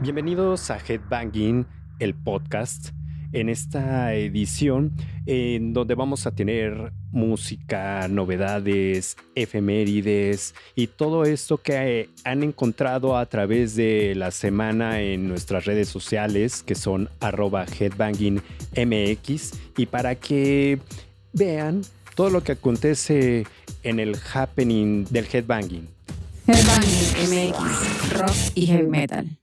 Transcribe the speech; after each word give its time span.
Bienvenidos 0.00 0.70
a 0.70 0.78
Headbanging, 0.78 1.66
el 1.98 2.14
podcast. 2.14 2.90
En 3.32 3.48
esta 3.48 4.14
edición, 4.14 4.92
en 5.26 5.72
donde 5.72 5.96
vamos 5.96 6.24
a 6.24 6.30
tener 6.30 6.92
música, 7.10 8.06
novedades, 8.06 9.16
efemérides 9.34 10.54
y 10.76 10.86
todo 10.86 11.24
esto 11.24 11.58
que 11.58 12.10
han 12.22 12.44
encontrado 12.44 13.16
a 13.16 13.26
través 13.26 13.74
de 13.74 14.14
la 14.14 14.30
semana 14.30 15.00
en 15.00 15.26
nuestras 15.26 15.64
redes 15.64 15.88
sociales, 15.88 16.62
que 16.62 16.76
son 16.76 17.10
arroba 17.18 17.66
headbangingmx, 17.66 19.52
y 19.76 19.86
para 19.86 20.14
que 20.14 20.78
vean 21.32 21.82
todo 22.14 22.30
lo 22.30 22.44
que 22.44 22.52
acontece 22.52 23.46
en 23.82 23.98
el 23.98 24.16
happening 24.32 25.06
del 25.10 25.26
headbanging. 25.30 25.88
Headbanging 26.46 27.50
MX, 27.50 28.12
rock 28.16 28.36
y 28.54 28.66
heavy 28.66 28.86
metal. 28.86 29.38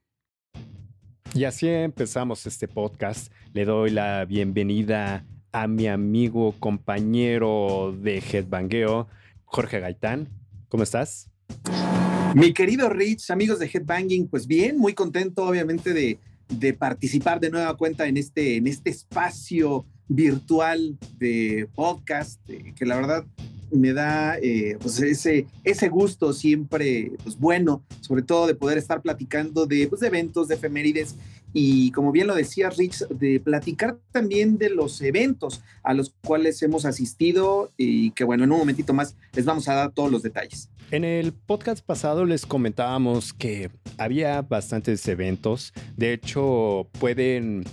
Y 1.36 1.44
así 1.44 1.68
empezamos 1.68 2.46
este 2.46 2.66
podcast. 2.66 3.30
Le 3.52 3.66
doy 3.66 3.90
la 3.90 4.24
bienvenida 4.24 5.26
a 5.52 5.68
mi 5.68 5.86
amigo, 5.86 6.56
compañero 6.62 7.94
de 8.02 8.20
Headbangeo, 8.20 9.10
Jorge 9.44 9.82
Gaitán. 9.82 10.30
¿Cómo 10.70 10.84
estás? 10.84 11.30
Mi 12.36 12.54
querido 12.54 12.88
Rich, 12.88 13.32
amigos 13.32 13.60
de 13.60 13.66
Headbanging, 13.66 14.30
pues 14.30 14.48
bien, 14.48 14.78
muy 14.78 14.94
contento 14.94 15.46
obviamente 15.46 15.94
de, 15.94 16.20
de 16.48 16.74
participar 16.74 17.42
de 17.42 17.50
nueva 17.50 17.76
cuenta 17.76 18.08
en 18.08 18.16
este, 18.16 18.56
en 18.56 18.68
este 18.68 18.92
espacio 18.92 19.86
virtual 20.08 20.98
de 21.18 21.68
podcast, 21.76 22.40
eh, 22.50 22.74
que 22.76 22.86
la 22.86 22.96
verdad 22.96 23.26
me 23.72 23.94
da 23.94 24.38
eh, 24.38 24.78
pues 24.80 25.00
ese, 25.02 25.48
ese 25.64 25.90
gusto 25.90 26.34
siempre 26.34 27.12
pues 27.24 27.38
bueno, 27.38 27.84
sobre 28.02 28.22
todo 28.22 28.48
de 28.48 28.56
poder 28.56 28.78
estar 28.78 29.02
platicando 29.02 29.66
de, 29.66 29.88
pues, 29.88 30.02
de 30.02 30.08
eventos, 30.08 30.48
de 30.48 30.56
efemérides 30.56 31.16
y 31.58 31.92
como 31.92 32.12
bien 32.12 32.28
lo 32.28 32.36
decía 32.36 32.70
Rich, 32.70 33.08
de 33.08 33.40
platicar 33.40 33.98
también 34.12 34.58
de 34.58 34.70
los 34.70 35.02
eventos 35.02 35.62
a 35.84 35.94
los 35.94 36.14
cuales 36.26 36.62
hemos 36.62 36.84
asistido 36.86 37.72
y 37.78 38.12
que 38.12 38.26
bueno, 38.26 38.44
en 38.44 38.52
un 38.52 38.60
momentito 38.60 38.94
más 38.94 39.16
les 39.34 39.46
vamos 39.46 39.68
a 39.70 39.76
dar 39.76 39.92
todos 39.92 40.12
los 40.12 40.22
detalles. 40.22 40.70
En 40.92 41.04
el 41.04 41.32
podcast 41.32 41.84
pasado 41.84 42.26
les 42.26 42.46
comentábamos 42.46 43.34
que 43.34 43.72
había 43.98 44.42
bastantes 44.42 45.08
eventos, 45.08 45.74
de 45.96 46.14
hecho 46.14 46.90
pueden 47.00 47.64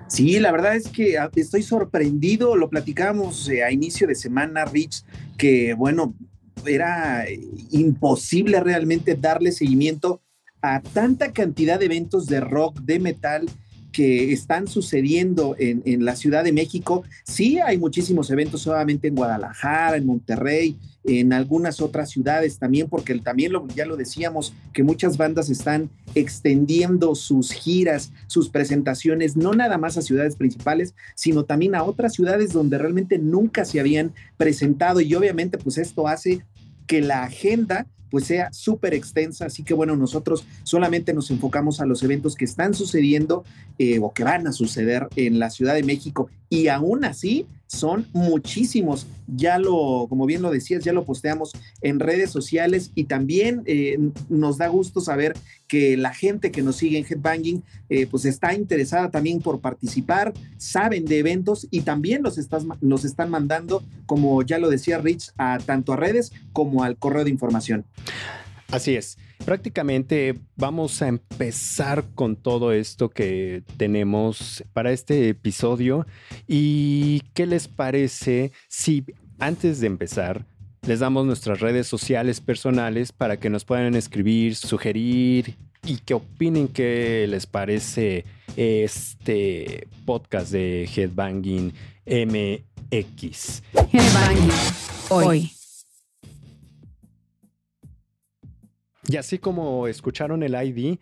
Sí, 0.09 0.39
la 0.41 0.53
verdad 0.53 0.77
es 0.77 0.89
que 0.89 1.19
ah, 1.19 1.31
estoy 1.35 1.63
sorprendido, 1.63 2.57
lo 2.57 2.69
platicamos 2.69 3.49
eh, 3.49 3.63
a 3.63 3.71
inicio 3.71 4.07
de 4.07 4.15
semana, 4.15 4.65
Rich, 4.65 5.05
que 5.39 5.75
bueno, 5.75 6.15
era 6.67 7.25
imposible 7.71 8.61
realmente 8.61 9.15
darle 9.15 9.53
seguimiento 9.53 10.22
a 10.63 10.81
tanta 10.81 11.33
cantidad 11.33 11.79
de 11.79 11.87
eventos 11.87 12.27
de 12.27 12.41
rock, 12.41 12.81
de 12.81 13.01
metal 13.01 13.49
que 13.93 14.33
están 14.33 14.67
sucediendo 14.67 15.55
en, 15.59 16.05
la 16.05 16.17
Ciudad 16.17 16.43
de 16.43 16.53
México. 16.53 17.05
Sí, 17.25 17.61
hay 17.61 17.79
muchísimos 17.79 18.31
eventos 18.31 18.63
solamente 18.63 19.09
en 19.09 19.15
Guadalajara, 19.15 19.99
en 19.99 20.07
Monterrey, 20.07 20.79
en 21.05 21.33
algunas 21.33 21.81
otras 21.81 22.11
ciudades 22.11 22.59
también, 22.59 22.89
porque 22.89 23.15
también 23.19 23.53
ya 23.75 23.85
lo 23.85 23.97
decíamos, 23.97 24.55
que 24.73 24.83
muchas 24.83 25.19
bandas 25.19 25.51
están 25.51 25.91
extendiendo 26.15 27.15
sus 27.15 27.53
giras, 27.53 28.13
sus 28.29 28.49
presentaciones, 28.49 29.37
no 29.37 29.53
nada 29.53 29.77
más 29.79 29.99
a 29.99 30.03
ciudades 30.03 30.37
principales, 30.37 30.95
sino 31.15 31.45
también 31.45 31.75
a 31.75 31.85
otras 31.85 32.15
ciudades 32.15 32.53
donde 32.53 32.79
realmente 32.79 33.19
nunca 33.19 33.65
se 33.65 33.79
habían 33.79 34.13
presentado 34.39 35.01
y 35.01 35.15
obviamente 35.15 35.59
pues 35.59 35.77
esto 35.77 36.09
hace 36.09 36.45
que 36.87 37.03
la 37.03 37.25
agenda 37.25 37.87
pues 38.13 38.27
sea 38.27 38.53
súper 38.53 38.93
extensa. 38.93 39.47
Así 39.47 39.65
que 39.65 39.73
bueno, 39.73 39.97
nosotros 39.97 40.45
solamente 40.65 41.15
nos 41.15 41.31
enfocamos 41.31 41.81
a 41.81 41.87
los 41.87 42.03
eventos 42.03 42.37
que 42.37 42.45
están 42.45 42.75
sucediendo 42.75 43.43
eh, 43.79 43.99
o 44.01 44.13
que 44.13 44.23
van 44.23 44.47
a 44.47 44.53
suceder 44.53 45.09
en 45.17 45.39
la 45.39 45.49
Ciudad 45.49 45.73
de 45.75 45.83
México. 45.83 46.29
Y 46.53 46.69
aún 46.69 47.07
así 47.07 47.47
son 47.67 48.07
muchísimos. 48.13 49.07
Ya 49.27 49.59
lo, 49.59 50.05
como 50.11 50.27
bien 50.27 50.43
lo 50.43 50.51
decías, 50.51 50.85
ya 50.85 50.93
lo 50.93 51.07
posteamos 51.07 51.53
en 51.81 51.99
redes 51.99 52.29
sociales 52.31 52.91
y 52.95 53.05
también 53.05 53.63
eh, 53.65 53.99
nos 54.29 54.59
da 54.59 54.69
gusto 54.69 55.01
saber 55.01 55.33
que 55.67 55.97
la 55.97 56.13
gente 56.13 56.51
que 56.51 56.61
nos 56.61 56.77
sigue 56.77 56.99
en 56.99 57.07
Headbanging 57.09 57.63
eh, 57.89 58.07
pues 58.07 58.27
está 58.27 58.53
interesada 58.53 59.11
también 59.11 59.41
por 59.41 59.61
participar, 59.63 60.35
saben 60.59 61.07
de 61.07 61.21
eventos 61.21 61.67
y 61.71 61.81
también 61.81 62.23
los, 62.23 62.37
estás, 62.37 62.65
los 62.83 63.07
están 63.07 63.31
mandando, 63.31 63.83
como 64.05 64.43
ya 64.43 64.59
lo 64.59 64.69
decía 64.69 64.99
Rich, 64.99 65.33
a 65.39 65.59
tanto 65.59 65.95
a 65.95 65.97
redes 65.97 66.33
como 66.53 66.85
al 66.85 66.99
correo 66.99 67.25
de 67.25 67.31
información. 67.31 67.87
Así 68.69 68.95
es. 68.95 69.17
Prácticamente 69.45 70.35
vamos 70.57 71.03
a 71.03 71.09
empezar 71.09 72.05
con 72.15 72.37
todo 72.37 72.73
esto 72.73 73.09
que 73.09 73.63
tenemos 73.77 74.65
para 74.73 74.93
este 74.93 75.29
episodio. 75.29 76.07
¿Y 76.47 77.23
qué 77.35 77.47
les 77.47 77.69
parece 77.69 78.53
si 78.69 79.05
antes 79.39 79.81
de 79.81 79.89
empezar 79.89 80.47
les 80.87 81.01
damos 81.01 81.27
nuestras 81.27 81.61
redes 81.61 81.87
sociales 81.87 82.41
personales 82.41 83.13
para 83.13 83.37
que 83.37 83.51
nos 83.51 83.65
puedan 83.65 83.95
escribir, 83.95 84.57
sugerir 84.57 85.57
y 85.85 85.97
que 85.99 86.15
opinen 86.15 86.69
qué 86.69 87.27
les 87.29 87.47
parece 87.47 88.25
este 88.57 89.89
podcast 90.05 90.53
de 90.53 90.89
Headbanging 90.95 91.73
MX. 92.07 93.63
Headbanging, 93.93 94.51
hoy. 95.11 95.53
Y 99.13 99.19
así 99.19 99.37
como 99.37 99.89
escucharon 99.89 100.43
el 100.43 100.55
ID, 100.55 100.97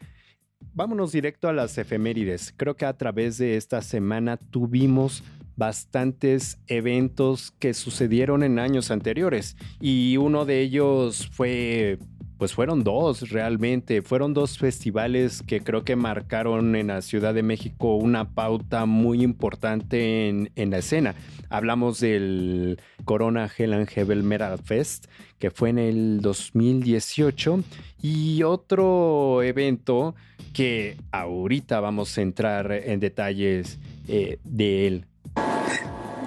vámonos 0.74 1.12
directo 1.12 1.48
a 1.48 1.52
las 1.52 1.78
efemérides. 1.78 2.52
Creo 2.56 2.74
que 2.74 2.84
a 2.84 2.98
través 2.98 3.38
de 3.38 3.56
esta 3.56 3.82
semana 3.82 4.36
tuvimos 4.36 5.22
bastantes 5.54 6.58
eventos 6.66 7.52
que 7.60 7.72
sucedieron 7.72 8.42
en 8.42 8.58
años 8.58 8.90
anteriores 8.90 9.56
y 9.80 10.16
uno 10.16 10.44
de 10.44 10.60
ellos 10.60 11.30
fue 11.30 12.00
pues 12.40 12.54
fueron 12.54 12.84
dos 12.84 13.28
realmente, 13.28 14.00
fueron 14.00 14.32
dos 14.32 14.56
festivales 14.56 15.42
que 15.46 15.60
creo 15.60 15.84
que 15.84 15.94
marcaron 15.94 16.74
en 16.74 16.86
la 16.86 17.02
Ciudad 17.02 17.34
de 17.34 17.42
México 17.42 17.96
una 17.96 18.30
pauta 18.30 18.86
muy 18.86 19.22
importante 19.22 20.30
en, 20.30 20.70
la 20.70 20.78
escena. 20.78 21.14
Hablamos 21.50 22.00
del 22.00 22.80
Corona 23.04 23.50
Hell 23.54 23.74
and 23.74 23.88
Heaven 23.88 24.26
Metal 24.26 24.58
Fest, 24.58 25.08
que 25.38 25.50
fue 25.50 25.68
en 25.68 25.78
el 25.80 26.22
2018, 26.22 27.62
y 28.00 28.42
otro 28.42 29.42
evento 29.42 30.14
que 30.54 30.96
ahorita 31.12 31.78
vamos 31.80 32.16
a 32.16 32.22
entrar 32.22 32.72
en 32.72 33.00
detalles 33.00 33.78
eh, 34.08 34.38
de 34.44 34.86
él. 34.86 35.09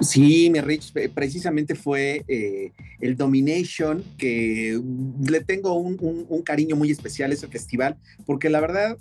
Sí, 0.00 0.50
mi 0.50 0.60
Rich, 0.60 0.92
precisamente 1.14 1.74
fue 1.74 2.24
eh, 2.28 2.72
el 3.00 3.16
Domination, 3.16 4.02
que 4.18 4.80
le 5.20 5.40
tengo 5.40 5.74
un, 5.74 6.42
cariño 6.42 6.76
muy 6.76 6.90
especial 6.90 7.30
a 7.30 7.34
ese 7.34 7.48
festival, 7.48 7.96
porque 8.26 8.50
la 8.50 8.60
verdad 8.60 8.98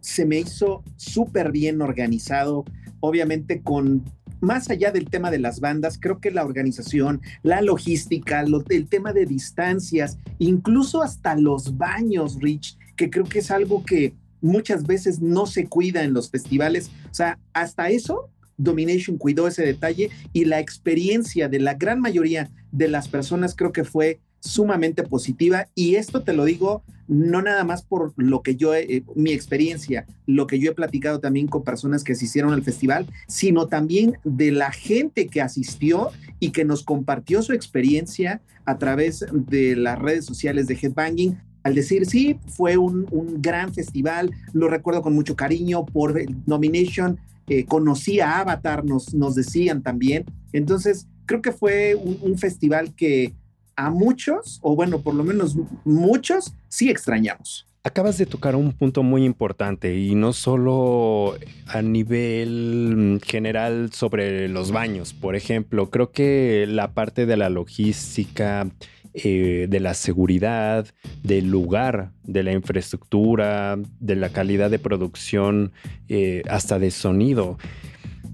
se 0.00 0.24
me 0.24 0.38
hizo 0.38 0.82
súper 0.96 1.52
bien 1.52 1.82
organizado, 1.82 2.64
obviamente 3.00 3.60
con 3.62 4.04
más 4.40 4.70
allá 4.70 4.90
del 4.90 5.08
tema 5.08 5.30
de 5.30 5.38
las 5.38 5.60
bandas, 5.60 5.98
creo 6.00 6.18
que 6.18 6.32
la 6.32 6.44
organización, 6.44 7.20
la 7.42 7.62
logística, 7.62 8.44
el 8.68 8.88
tema 8.88 9.12
de 9.12 9.26
distancias, 9.26 10.18
incluso 10.38 11.02
hasta 11.02 11.36
los 11.36 11.76
baños, 11.76 12.38
Rich, 12.40 12.76
que 12.96 13.08
creo 13.08 13.24
que 13.24 13.38
es 13.38 13.50
algo 13.52 13.84
que 13.84 14.14
muchas 14.40 14.84
veces 14.84 15.20
no 15.20 15.46
se 15.46 15.68
cuida 15.68 16.02
en 16.02 16.12
los 16.12 16.28
festivales. 16.28 16.90
O 17.10 17.14
sea, 17.14 17.38
hasta 17.52 17.88
eso 17.90 18.30
Domination 18.56 19.18
cuidó 19.18 19.48
ese 19.48 19.64
detalle 19.64 20.10
y 20.32 20.44
la 20.44 20.60
experiencia 20.60 21.48
de 21.48 21.60
la 21.60 21.74
gran 21.74 22.00
mayoría 22.00 22.50
de 22.70 22.88
las 22.88 23.08
personas 23.08 23.54
creo 23.54 23.72
que 23.72 23.84
fue 23.84 24.20
sumamente 24.40 25.04
positiva 25.04 25.68
y 25.74 25.94
esto 25.94 26.22
te 26.22 26.32
lo 26.32 26.44
digo 26.44 26.82
no 27.12 27.42
nada 27.42 27.64
más 27.64 27.82
por 27.82 28.12
lo 28.16 28.42
que 28.42 28.56
yo, 28.56 28.74
eh, 28.74 29.04
mi 29.14 29.32
experiencia, 29.32 30.06
lo 30.26 30.46
que 30.46 30.58
yo 30.58 30.70
he 30.70 30.74
platicado 30.74 31.20
también 31.20 31.46
con 31.46 31.62
personas 31.62 32.04
que 32.04 32.12
asistieron 32.12 32.52
al 32.52 32.62
festival, 32.62 33.06
sino 33.28 33.66
también 33.66 34.18
de 34.24 34.52
la 34.52 34.72
gente 34.72 35.26
que 35.26 35.42
asistió 35.42 36.10
y 36.40 36.50
que 36.50 36.64
nos 36.64 36.82
compartió 36.82 37.42
su 37.42 37.52
experiencia 37.52 38.40
a 38.64 38.78
través 38.78 39.26
de 39.32 39.76
las 39.76 39.98
redes 39.98 40.24
sociales 40.24 40.66
de 40.66 40.78
Headbanging. 40.80 41.38
Al 41.64 41.74
decir, 41.74 42.06
sí, 42.06 42.38
fue 42.48 42.76
un, 42.76 43.06
gran 43.40 43.72
festival, 43.72 44.32
lo 44.52 44.68
recuerdo 44.68 45.02
con 45.02 45.14
mucho 45.14 45.36
cariño 45.36 45.84
por 45.84 46.20
nomination, 46.46 47.18
eh, 47.48 47.64
conocí 47.64 48.20
a 48.20 48.40
Avatar, 48.40 48.84
nos, 48.84 49.14
nos 49.14 49.34
decían 49.34 49.82
también. 49.82 50.24
Entonces, 50.52 51.06
creo 51.26 51.42
que 51.42 51.52
fue 51.52 51.94
un 51.94 52.38
festival 52.38 52.94
que 52.94 53.34
a 53.76 53.90
muchos, 53.90 54.58
o 54.62 54.76
bueno, 54.76 55.00
por 55.00 55.14
lo 55.14 55.24
menos 55.24 55.56
muchos, 55.84 56.54
sí 56.68 56.90
extrañamos. 56.90 57.66
Acabas 57.84 58.16
de 58.16 58.26
tocar 58.26 58.54
un 58.54 58.72
punto 58.72 59.02
muy 59.02 59.24
importante 59.24 59.96
y 59.98 60.14
no 60.14 60.32
solo 60.32 61.34
a 61.66 61.82
nivel 61.82 63.20
general 63.24 63.90
sobre 63.92 64.48
los 64.48 64.70
baños, 64.70 65.12
por 65.12 65.34
ejemplo, 65.34 65.90
creo 65.90 66.12
que 66.12 66.66
la 66.68 66.92
parte 66.92 67.26
de 67.26 67.36
la 67.36 67.50
logística, 67.50 68.68
eh, 69.14 69.66
de 69.68 69.80
la 69.80 69.94
seguridad, 69.94 70.86
del 71.22 71.50
lugar, 71.50 72.12
de 72.22 72.42
la 72.42 72.52
infraestructura, 72.52 73.78
de 74.00 74.16
la 74.16 74.30
calidad 74.30 74.70
de 74.70 74.78
producción, 74.78 75.72
eh, 76.08 76.42
hasta 76.48 76.78
de 76.78 76.90
sonido, 76.90 77.58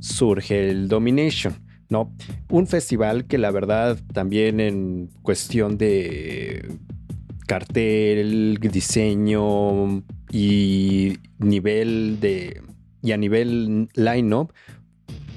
surge 0.01 0.71
el 0.71 0.89
Domination. 0.89 1.55
¿no? 1.89 2.15
Un 2.51 2.67
festival 2.67 3.27
que 3.27 3.39
la 3.39 3.51
verdad 3.51 3.99
también 4.13 4.61
en 4.61 5.11
cuestión 5.23 5.79
de 5.79 6.69
cartel, 7.47 8.59
diseño 8.61 10.05
y 10.31 11.17
nivel 11.39 12.21
de 12.21 12.63
y 13.03 13.13
a 13.13 13.17
nivel 13.17 13.89
line-up 13.95 14.53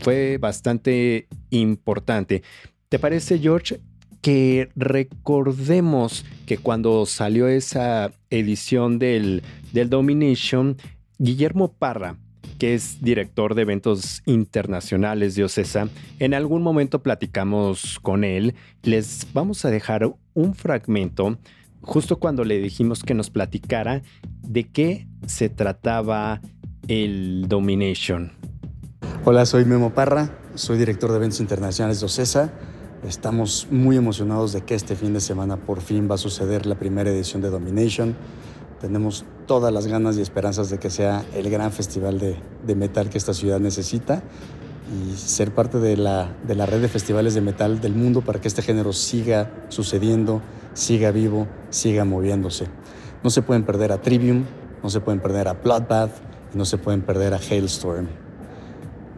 fue 0.01 0.37
bastante 0.37 1.27
importante. 1.51 2.43
¿Te 2.89 2.99
parece, 2.99 3.39
George, 3.39 3.79
que 4.21 4.69
recordemos 4.75 6.25
que 6.45 6.57
cuando 6.57 7.05
salió 7.05 7.47
esa 7.47 8.11
edición 8.29 8.99
del, 8.99 9.43
del 9.73 9.89
Domination, 9.89 10.77
Guillermo 11.17 11.73
Parra 11.73 12.17
que 12.61 12.75
es 12.75 13.01
director 13.01 13.55
de 13.55 13.63
eventos 13.63 14.21
internacionales 14.27 15.33
de 15.33 15.43
OCESA. 15.43 15.87
En 16.19 16.35
algún 16.35 16.61
momento 16.61 17.01
platicamos 17.01 17.97
con 18.03 18.23
él. 18.23 18.53
Les 18.83 19.25
vamos 19.33 19.65
a 19.65 19.71
dejar 19.71 20.13
un 20.35 20.53
fragmento 20.53 21.39
justo 21.81 22.19
cuando 22.19 22.43
le 22.43 22.59
dijimos 22.59 23.01
que 23.01 23.15
nos 23.15 23.31
platicara 23.31 24.03
de 24.43 24.69
qué 24.69 25.07
se 25.25 25.49
trataba 25.49 26.39
el 26.87 27.47
Domination. 27.47 28.31
Hola, 29.25 29.47
soy 29.47 29.65
Memo 29.65 29.95
Parra, 29.95 30.37
soy 30.53 30.77
director 30.77 31.09
de 31.09 31.17
eventos 31.17 31.39
internacionales 31.39 31.99
de 31.99 32.05
OCESA. 32.05 32.53
Estamos 33.07 33.67
muy 33.71 33.97
emocionados 33.97 34.53
de 34.53 34.61
que 34.61 34.75
este 34.75 34.95
fin 34.95 35.11
de 35.13 35.21
semana 35.21 35.57
por 35.57 35.81
fin 35.81 36.07
va 36.09 36.15
a 36.15 36.17
suceder 36.19 36.67
la 36.67 36.75
primera 36.75 37.09
edición 37.09 37.41
de 37.41 37.49
Domination. 37.49 38.15
Tenemos 38.79 39.25
todas 39.47 39.73
las 39.73 39.87
ganas 39.87 40.17
y 40.17 40.21
esperanzas 40.21 40.69
de 40.69 40.77
que 40.77 40.91
sea 40.91 41.25
el 41.33 41.49
gran 41.49 41.71
festival 41.71 42.19
de, 42.19 42.75
metal 42.75 43.09
que 43.09 43.17
esta 43.17 43.33
ciudad 43.33 43.59
necesita 43.59 44.21
y 44.93 45.17
ser 45.17 45.51
parte 45.51 45.79
de 45.79 45.97
la, 45.97 46.31
de 46.45 46.53
la 46.53 46.67
red 46.67 46.79
de 46.79 46.89
festivales 46.89 47.33
de 47.33 47.41
metal 47.41 47.81
del 47.81 47.95
mundo 47.95 48.21
para 48.21 48.39
que 48.39 48.47
este 48.47 48.61
género 48.61 48.93
siga 48.93 49.51
sucediendo, 49.69 50.43
siga 50.75 51.09
vivo, 51.09 51.47
siga 51.71 52.05
moviéndose. 52.05 52.67
No 53.23 53.31
se 53.31 53.41
pueden 53.41 53.63
perder 53.63 53.93
a 53.93 53.99
Trivium, 53.99 54.43
no 54.83 54.91
se 54.91 54.99
pueden 54.99 55.21
perder 55.21 55.47
a 55.47 55.53
Bloodbath 55.53 56.11
y 56.53 56.57
no 56.57 56.65
se 56.65 56.77
pueden 56.77 57.01
perder 57.01 57.33
a 57.33 57.37
Hailstorm. 57.37 58.09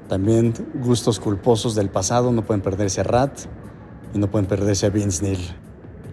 También 0.08 0.54
gustos 0.76 1.20
culposos 1.20 1.76
del 1.76 1.90
pasado, 1.90 2.32
no 2.32 2.46
pueden 2.46 2.62
perderse 2.62 3.02
a 3.02 3.04
Rat 3.04 3.40
y 4.14 4.18
no 4.18 4.30
pueden 4.30 4.48
perderse 4.48 4.86
a 4.86 4.90
Vince 4.90 5.24
Neil. 5.24 5.40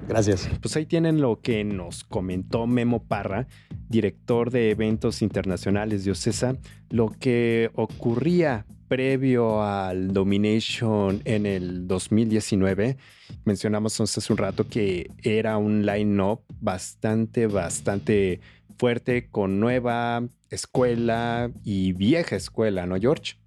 Gracias. 0.08 0.49
Pues 0.61 0.76
ahí 0.76 0.87
tienen 0.87 1.20
lo 1.20 1.41
que 1.41 1.62
nos 1.62 2.02
comentó 2.02 2.67
Memo 2.67 3.05
Parra, 3.05 3.47
director 3.88 4.50
de 4.50 4.70
eventos 4.70 5.23
internacionales 5.23 6.05
de 6.05 6.11
OCESA, 6.11 6.56
lo 6.88 7.11
que 7.11 7.70
ocurría 7.75 8.67
previo 8.88 9.62
al 9.62 10.12
Domination 10.12 11.23
en 11.25 11.47
el 11.47 11.87
2019. 11.87 12.97
Mencionamos 13.44 14.00
hace 14.00 14.32
un 14.32 14.37
rato 14.37 14.67
que 14.67 15.12
era 15.23 15.58
un 15.58 15.87
line-up 15.87 16.41
bastante, 16.61 17.46
bastante 17.46 18.41
fuerte 18.79 19.29
con 19.31 19.61
nueva 19.61 20.25
escuela 20.50 21.53
y 21.62 21.93
vieja 21.93 22.35
escuela, 22.35 22.85
¿no, 22.87 22.96
George? 22.96 23.40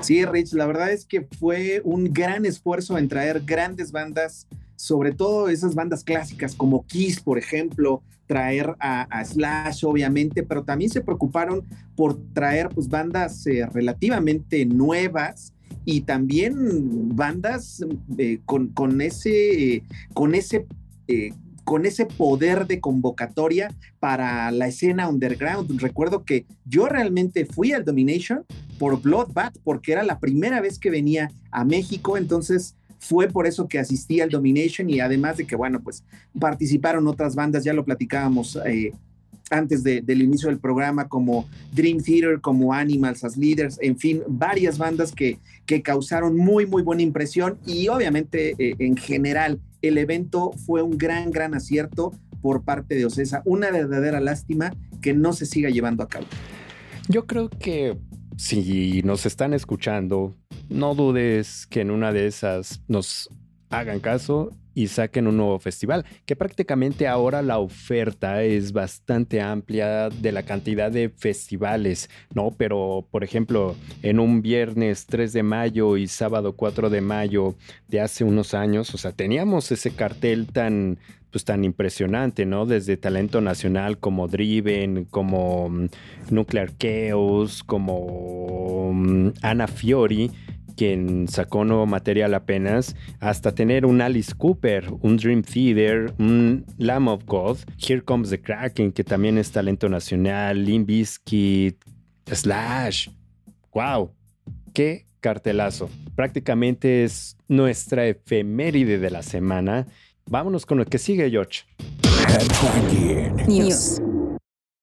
Sí, 0.00 0.24
Rich, 0.24 0.52
la 0.52 0.66
verdad 0.66 0.92
es 0.92 1.04
que 1.04 1.26
fue 1.38 1.80
un 1.84 2.12
gran 2.12 2.44
esfuerzo 2.44 2.98
en 2.98 3.08
traer 3.08 3.42
grandes 3.44 3.92
bandas 3.92 4.46
sobre 4.76 5.12
todo 5.12 5.48
esas 5.48 5.74
bandas 5.74 6.04
clásicas 6.04 6.54
como 6.54 6.86
Kiss, 6.86 7.20
por 7.20 7.38
ejemplo, 7.38 8.02
traer 8.26 8.74
a, 8.78 9.24
Slash, 9.24 9.84
obviamente, 9.84 10.42
pero 10.42 10.64
también 10.64 10.90
se 10.90 11.00
preocuparon 11.00 11.64
por 11.94 12.18
traer 12.34 12.68
pues, 12.68 12.88
bandas 12.88 13.46
eh, 13.46 13.64
relativamente 13.72 14.66
nuevas 14.66 15.52
y 15.84 16.02
también 16.02 17.16
bandas 17.16 17.84
eh, 18.18 18.40
con, 18.44 18.68
con, 18.68 19.00
ese, 19.00 19.82
con 20.12 20.34
ese 20.34 20.66
eh, 21.08 21.32
con 21.66 21.84
ese 21.84 22.06
poder 22.06 22.68
de 22.68 22.78
convocatoria 22.78 23.74
para 23.98 24.52
la 24.52 24.68
escena 24.68 25.08
underground. 25.08 25.80
Recuerdo 25.80 26.24
que 26.24 26.46
yo 26.64 26.86
realmente 26.86 27.44
fui 27.44 27.72
al 27.72 27.84
Domination 27.84 28.44
por 28.78 29.00
Bloodbath 29.00 29.58
porque 29.64 29.92
era 29.92 30.02
la 30.02 30.18
primera 30.18 30.60
vez 30.60 30.78
que 30.78 30.90
venía 30.90 31.30
a 31.50 31.64
México, 31.64 32.16
entonces 32.16 32.76
fue 32.98 33.28
por 33.28 33.46
eso 33.46 33.68
que 33.68 33.78
asistí 33.78 34.20
al 34.20 34.30
Domination 34.30 34.88
y 34.90 35.00
además 35.00 35.36
de 35.36 35.46
que, 35.46 35.56
bueno, 35.56 35.80
pues 35.82 36.04
participaron 36.38 37.06
otras 37.06 37.34
bandas, 37.34 37.64
ya 37.64 37.72
lo 37.72 37.84
platicábamos 37.84 38.58
eh, 38.66 38.92
antes 39.50 39.84
del 39.84 40.22
inicio 40.22 40.48
del 40.48 40.58
programa, 40.58 41.06
como 41.08 41.48
Dream 41.72 42.02
Theater, 42.02 42.40
como 42.40 42.72
Animals 42.72 43.22
as 43.22 43.36
Leaders, 43.36 43.78
en 43.80 43.96
fin, 43.96 44.22
varias 44.26 44.76
bandas 44.76 45.12
que, 45.12 45.38
que 45.66 45.82
causaron 45.82 46.36
muy, 46.36 46.66
muy 46.66 46.82
buena 46.82 47.02
impresión 47.02 47.58
y 47.64 47.86
obviamente 47.88 48.54
eh, 48.58 48.74
en 48.78 48.96
general 48.96 49.60
el 49.82 49.98
evento 49.98 50.50
fue 50.66 50.82
un 50.82 50.98
gran, 50.98 51.30
gran 51.30 51.54
acierto 51.54 52.12
por 52.42 52.64
parte 52.64 52.96
de 52.96 53.06
Ocesa. 53.06 53.42
Una 53.44 53.70
verdadera 53.70 54.20
lástima 54.20 54.74
que 55.00 55.14
no 55.14 55.32
se 55.32 55.46
siga 55.46 55.70
llevando 55.70 56.02
a 56.02 56.08
cabo. 56.08 56.26
Yo 57.08 57.26
creo 57.26 57.48
que 57.48 57.96
si 58.36 59.02
nos 59.02 59.26
están 59.26 59.54
escuchando, 59.54 60.34
no 60.68 60.94
dudes 60.94 61.66
que 61.66 61.80
en 61.80 61.90
una 61.90 62.12
de 62.12 62.26
esas 62.26 62.82
nos 62.88 63.28
hagan 63.70 64.00
caso 64.00 64.50
y 64.76 64.88
saquen 64.88 65.26
un 65.26 65.38
nuevo 65.38 65.58
festival, 65.58 66.04
que 66.26 66.36
prácticamente 66.36 67.08
ahora 67.08 67.40
la 67.40 67.58
oferta 67.58 68.42
es 68.42 68.72
bastante 68.72 69.40
amplia 69.40 70.10
de 70.10 70.32
la 70.32 70.42
cantidad 70.42 70.92
de 70.92 71.08
festivales, 71.08 72.10
¿no? 72.34 72.50
Pero, 72.58 73.08
por 73.10 73.24
ejemplo, 73.24 73.74
en 74.02 74.20
un 74.20 74.42
viernes 74.42 75.06
3 75.06 75.32
de 75.32 75.42
mayo 75.42 75.96
y 75.96 76.08
sábado 76.08 76.56
4 76.56 76.90
de 76.90 77.00
mayo 77.00 77.56
de 77.88 78.02
hace 78.02 78.22
unos 78.22 78.52
años, 78.52 78.94
o 78.94 78.98
sea, 78.98 79.12
teníamos 79.12 79.72
ese 79.72 79.92
cartel 79.92 80.46
tan, 80.48 80.98
pues 81.30 81.46
tan 81.46 81.64
impresionante, 81.64 82.44
¿no? 82.44 82.66
Desde 82.66 82.98
talento 82.98 83.40
nacional 83.40 83.96
como 83.98 84.28
Driven, 84.28 85.06
como 85.06 85.70
mm, 85.70 85.88
Nuclear 86.28 86.76
Chaos, 86.76 87.64
como 87.64 88.92
mm, 88.92 89.28
Ana 89.40 89.68
Fiori 89.68 90.30
quien 90.76 91.26
sacó 91.28 91.64
nuevo 91.64 91.86
material 91.86 92.34
apenas, 92.34 92.94
hasta 93.18 93.54
tener 93.54 93.86
un 93.86 94.00
Alice 94.00 94.32
Cooper, 94.36 94.92
un 95.00 95.16
Dream 95.16 95.42
Theater, 95.42 96.14
un 96.18 96.64
Lamb 96.78 97.08
of 97.08 97.24
God, 97.26 97.58
Here 97.78 98.02
Comes 98.02 98.30
the 98.30 98.40
Kraken, 98.40 98.92
que 98.92 99.02
también 99.02 99.38
es 99.38 99.50
talento 99.50 99.88
nacional, 99.88 100.64
Limp 100.64 100.86
Bizkit, 100.86 101.82
Slash. 102.30 103.08
¡Wow! 103.72 104.12
¡Qué 104.72 105.06
cartelazo! 105.20 105.90
Prácticamente 106.14 107.04
es 107.04 107.36
nuestra 107.48 108.06
efeméride 108.06 108.98
de 108.98 109.10
la 109.10 109.22
semana. 109.22 109.86
Vámonos 110.28 110.66
con 110.66 110.78
lo 110.78 110.84
que 110.84 110.98
sigue, 110.98 111.30
George. 111.30 111.64
News. 113.46 114.00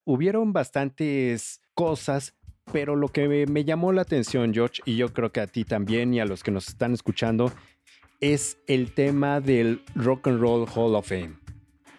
Hubieron 0.05 0.53
bastantes 0.53 1.61
cosas 1.73 2.33
pero 2.71 2.95
lo 2.95 3.09
que 3.09 3.45
me, 3.47 3.65
llamó 3.65 3.91
la 3.91 4.03
atención, 4.03 4.53
George, 4.53 4.81
y 4.85 4.95
yo 4.95 5.13
creo 5.13 5.31
que 5.31 5.41
a 5.41 5.47
ti 5.47 5.65
también 5.65 6.13
y 6.13 6.19
a 6.19 6.25
los 6.25 6.43
que 6.43 6.51
nos 6.51 6.67
están 6.67 6.93
escuchando, 6.93 7.51
es 8.19 8.57
el 8.67 8.93
tema 8.93 9.41
del 9.41 9.83
Rock 9.95 10.27
and 10.27 10.39
Roll 10.39 10.67
Hall 10.73 10.95
of 10.95 11.07
Fame. 11.07 11.33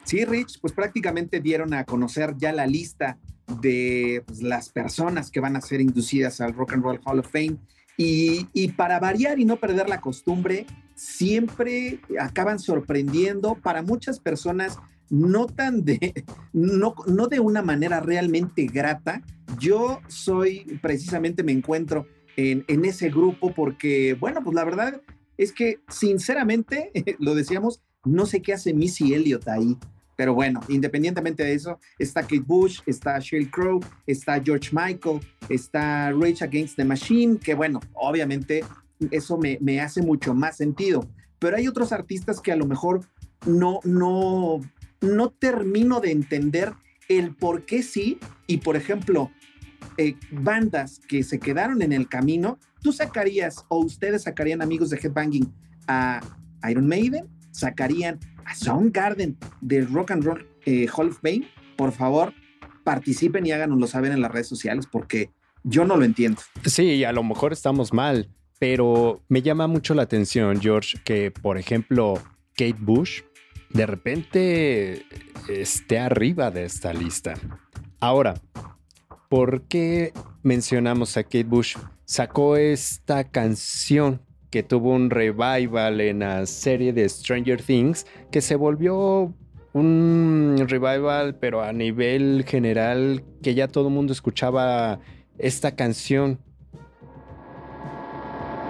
Sí, 0.05 0.25
Rich, 0.25 0.61
pues 0.61 0.73
prácticamente 0.73 1.41
dieron 1.41 1.75
a 1.75 1.85
conocer 1.85 2.35
ya 2.37 2.53
la 2.53 2.67
lista 2.67 3.19
de 3.61 4.23
pues, 4.27 4.43
las 4.43 4.69
personas 4.71 5.31
que 5.31 5.41
van 5.41 5.57
a 5.57 5.61
ser 5.61 5.81
inducidas 5.81 6.41
al 6.41 6.55
Rock 6.55 6.75
and 6.75 6.83
Roll 6.83 7.01
Hall 7.05 7.19
of 7.19 7.31
Fame. 7.31 7.57
Y, 7.97 8.49
y, 8.53 8.73
para 8.73 8.99
variar 8.99 9.39
y 9.39 9.45
no 9.45 9.57
perder 9.57 9.89
la 9.89 10.01
costumbre, 10.01 10.67
siempre 10.97 12.01
acaban 12.19 12.59
sorprendiendo 12.59 13.55
para 13.55 13.83
muchas 13.83 14.19
personas, 14.19 14.79
no 15.11 15.47
tan 15.47 15.85
de, 15.85 16.25
no, 16.53 16.95
no 17.07 17.29
de 17.29 17.41
una 17.41 17.63
manera 17.63 18.01
realmente 18.01 18.67
grata. 18.67 19.23
Yo 19.65 20.03
soy, 20.09 20.79
precisamente 20.83 21.43
me 21.43 21.53
encuentro 21.53 22.07
en, 22.37 22.67
en 22.69 22.85
ese 22.85 23.09
grupo 23.09 23.55
porque, 23.55 24.13
bueno, 24.13 24.43
pues 24.45 24.55
la 24.55 24.63
verdad 24.63 25.01
es 25.39 25.53
que 25.53 25.81
sinceramente, 25.89 26.93
lo 27.19 27.35
decíamos, 27.35 27.83
no 28.05 28.27
sé 28.27 28.43
qué 28.43 28.53
hace 28.53 28.75
Missy 28.75 29.15
Elliott 29.15 29.49
ahí. 29.49 29.79
Pero 30.17 30.35
bueno, 30.35 30.61
independientemente 30.69 31.43
de 31.45 31.55
eso, 31.55 31.81
está 31.99 32.21
Kate 32.21 32.45
Bush, 32.47 32.81
está 32.85 33.19
Sheryl 33.19 33.51
Crow, 33.51 33.81
está 34.07 34.39
George 34.39 34.69
Michael, 34.71 35.21
está 35.49 36.13
Rage 36.13 36.45
Against 36.45 36.77
the 36.77 36.85
Machine, 36.85 37.39
que 37.39 37.55
bueno, 37.55 37.81
obviamente 37.95 38.63
eso 39.11 39.39
me, 39.39 39.57
me 39.63 39.81
hace 39.81 40.03
mucho 40.03 40.35
más 40.35 40.59
sentido. 40.59 41.09
Pero 41.39 41.57
hay 41.57 41.67
otros 41.69 41.91
artistas 41.91 42.43
que 42.43 42.53
a 42.53 42.57
lo 42.57 42.67
mejor 42.67 43.01
no, 43.47 43.81
no, 43.85 44.61
no 45.01 45.31
termino 45.31 46.01
de 46.01 46.11
entender 46.11 46.75
el 47.09 47.35
por 47.35 47.65
qué 47.65 47.83
sí. 47.83 48.19
Y 48.47 48.59
por 48.59 48.77
ejemplo, 48.77 49.31
eh, 49.97 50.17
bandas 50.31 51.01
que 51.09 51.23
se 51.23 51.39
quedaron 51.39 51.83
en 51.83 51.93
el 51.93 52.09
camino, 52.09 52.59
tú 52.83 52.93
sacarías 52.93 53.65
o 53.69 53.79
ustedes 53.79 54.23
sacarían 54.25 54.63
amigos 54.63 54.91
de 54.91 54.99
Headbanging 54.99 55.53
a 55.87 56.21
Iron 56.69 56.87
Maiden, 56.87 57.29
sacarían 57.51 58.19
a 58.45 58.55
Soundgarden 58.55 59.37
del 59.61 59.91
Rock 59.93 60.13
and 60.13 60.25
Roll 60.25 60.49
eh, 60.67 60.87
Hall 60.95 61.09
of 61.09 61.21
Fame, 61.21 61.49
por 61.77 61.93
favor, 61.93 62.33
participen 62.85 63.47
y 63.47 63.53
háganoslo 63.53 63.87
saber 63.87 64.13
en 64.13 64.21
las 64.21 64.31
redes 64.31 64.49
sociales 64.49 64.87
porque 64.91 65.31
yo 65.63 65.85
no 65.85 65.97
lo 65.97 66.05
entiendo. 66.05 66.43
Sí, 66.65 67.05
a 67.05 67.13
lo 67.13 67.23
mejor 67.23 67.53
estamos 67.53 67.93
mal, 67.93 68.29
pero 68.59 69.23
me 69.29 69.43
llama 69.43 69.67
mucho 69.67 69.95
la 69.95 70.03
atención, 70.03 70.61
George, 70.61 70.99
que 71.05 71.31
por 71.31 71.59
ejemplo, 71.59 72.15
Kate 72.57 72.77
Bush 72.79 73.23
de 73.71 73.87
repente 73.87 75.07
esté 75.49 75.99
arriba 75.99 76.51
de 76.51 76.65
esta 76.65 76.93
lista. 76.93 77.35
Ahora, 78.01 78.35
¿por 79.35 79.63
qué 79.63 80.13
mencionamos 80.45 81.17
a 81.17 81.25
Kate 81.25 81.43
Bush? 81.43 81.77
Sacó 82.05 82.57
esta 82.57 83.25
canción 83.25 84.21
que 84.49 84.63
tuvo 84.63 84.93
un 84.93 85.11
revival 85.11 86.01
en 86.01 86.21
la 86.21 86.47
serie 86.47 86.93
de 86.93 87.09
Stranger 87.09 87.61
Things, 87.61 88.07
que 88.31 88.41
se 88.41 88.55
volvió 88.55 89.35
un 89.73 90.65
revival, 90.69 91.35
pero 91.35 91.65
a 91.65 91.73
nivel 91.73 92.45
general, 92.47 93.25
que 93.43 93.57
ya 93.57 93.67
todo 93.67 93.89
el 93.89 93.95
mundo 93.95 94.13
escuchaba 94.13 95.01
esta 95.37 95.75
canción. 95.75 96.39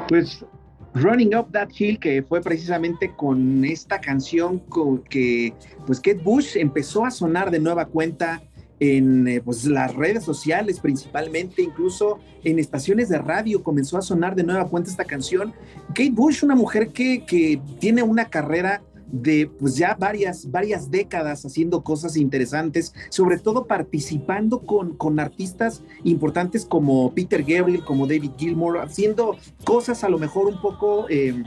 Pues 0.09 0.47
Running 0.95 1.37
Up 1.37 1.53
That 1.53 1.69
Hill, 1.79 1.99
que 1.99 2.23
fue 2.23 2.41
precisamente 2.41 3.13
con 3.15 3.67
esta 3.67 4.01
canción 4.01 4.63
que 5.11 5.53
pues 5.85 6.01
Kate 6.01 6.23
Bush 6.25 6.57
empezó 6.57 7.05
a 7.05 7.11
sonar 7.11 7.51
de 7.51 7.61
nueva 7.61 7.85
cuenta 7.85 8.43
en 8.85 9.27
eh, 9.29 9.41
pues, 9.41 9.65
las 9.65 9.95
redes 9.95 10.25
sociales 10.25 10.81
principalmente, 10.81 11.63
incluso 11.63 12.19
en 12.43 12.59
estaciones 12.59 13.09
de 13.09 13.19
radio 13.19 13.63
comenzó 13.63 13.97
a 13.97 14.03
sonar 14.03 14.35
de 14.35 14.45
nueva 14.45 14.69
cuenta 14.69 14.91
esta 14.91 15.05
canción. 15.05 15.55
Kate 15.89 16.11
Bush, 16.13 16.45
una 16.45 16.55
mujer 16.55 16.89
que, 16.89 17.25
que 17.25 17.61
tiene 17.79 18.03
una 18.03 18.27
carrera 18.27 18.83
de 19.07 19.47
pues 19.47 19.77
ya 19.77 19.95
varias, 19.95 20.51
varias 20.51 20.91
décadas 20.91 21.45
haciendo 21.45 21.85
cosas 21.85 22.17
interesantes, 22.17 22.95
sobre 23.11 23.39
todo 23.39 23.67
participando 23.67 24.61
con, 24.61 24.97
con 24.97 25.21
artistas 25.21 25.83
importantes 26.03 26.67
como 26.67 27.15
Peter 27.15 27.43
Gabriel, 27.43 27.85
como 27.85 28.07
David 28.07 28.33
Gilmour, 28.37 28.79
haciendo 28.79 29.37
cosas 29.65 30.05
a 30.05 30.09
lo 30.09 30.19
mejor 30.19 30.47
un 30.47 30.61
poco... 30.61 31.07
Eh, 31.09 31.45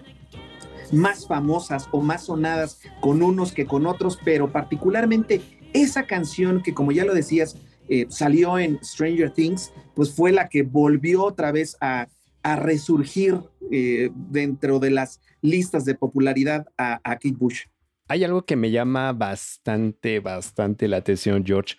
más 0.92 1.28
famosas 1.28 1.90
o 1.92 2.02
más 2.02 2.26
sonadas 2.26 2.80
con 3.02 3.22
unos 3.22 3.52
que 3.52 3.66
con 3.66 3.86
otros, 3.88 4.18
pero 4.24 4.54
particularmente 4.54 5.42
esa 5.74 6.06
canción 6.08 6.62
que 6.62 6.74
como 6.74 6.92
ya 6.92 7.06
lo 7.06 7.14
decías, 7.14 7.58
eh, 7.90 8.06
salió 8.10 8.60
en 8.60 8.80
Stranger 8.84 9.32
Things, 9.32 9.72
pues 9.96 10.14
fue 10.14 10.32
la 10.32 10.50
que 10.50 10.64
volvió 10.64 11.24
otra 11.24 11.52
vez 11.52 11.78
a, 11.82 12.08
resurgir 12.44 13.42
eh, 13.74 14.10
dentro 14.16 14.80
de 14.80 14.90
las 14.90 15.20
listas 15.42 15.84
de 15.84 15.96
popularidad 15.96 16.66
a, 16.78 16.94
a 17.04 17.16
Kate 17.16 17.36
Bush. 17.38 17.64
Hay 18.08 18.24
algo 18.24 18.46
que 18.46 18.56
me 18.56 18.72
llama 18.72 19.12
bastante, 19.12 20.22
bastante 20.22 20.88
la 20.88 20.96
atención, 20.96 21.44
George, 21.46 21.76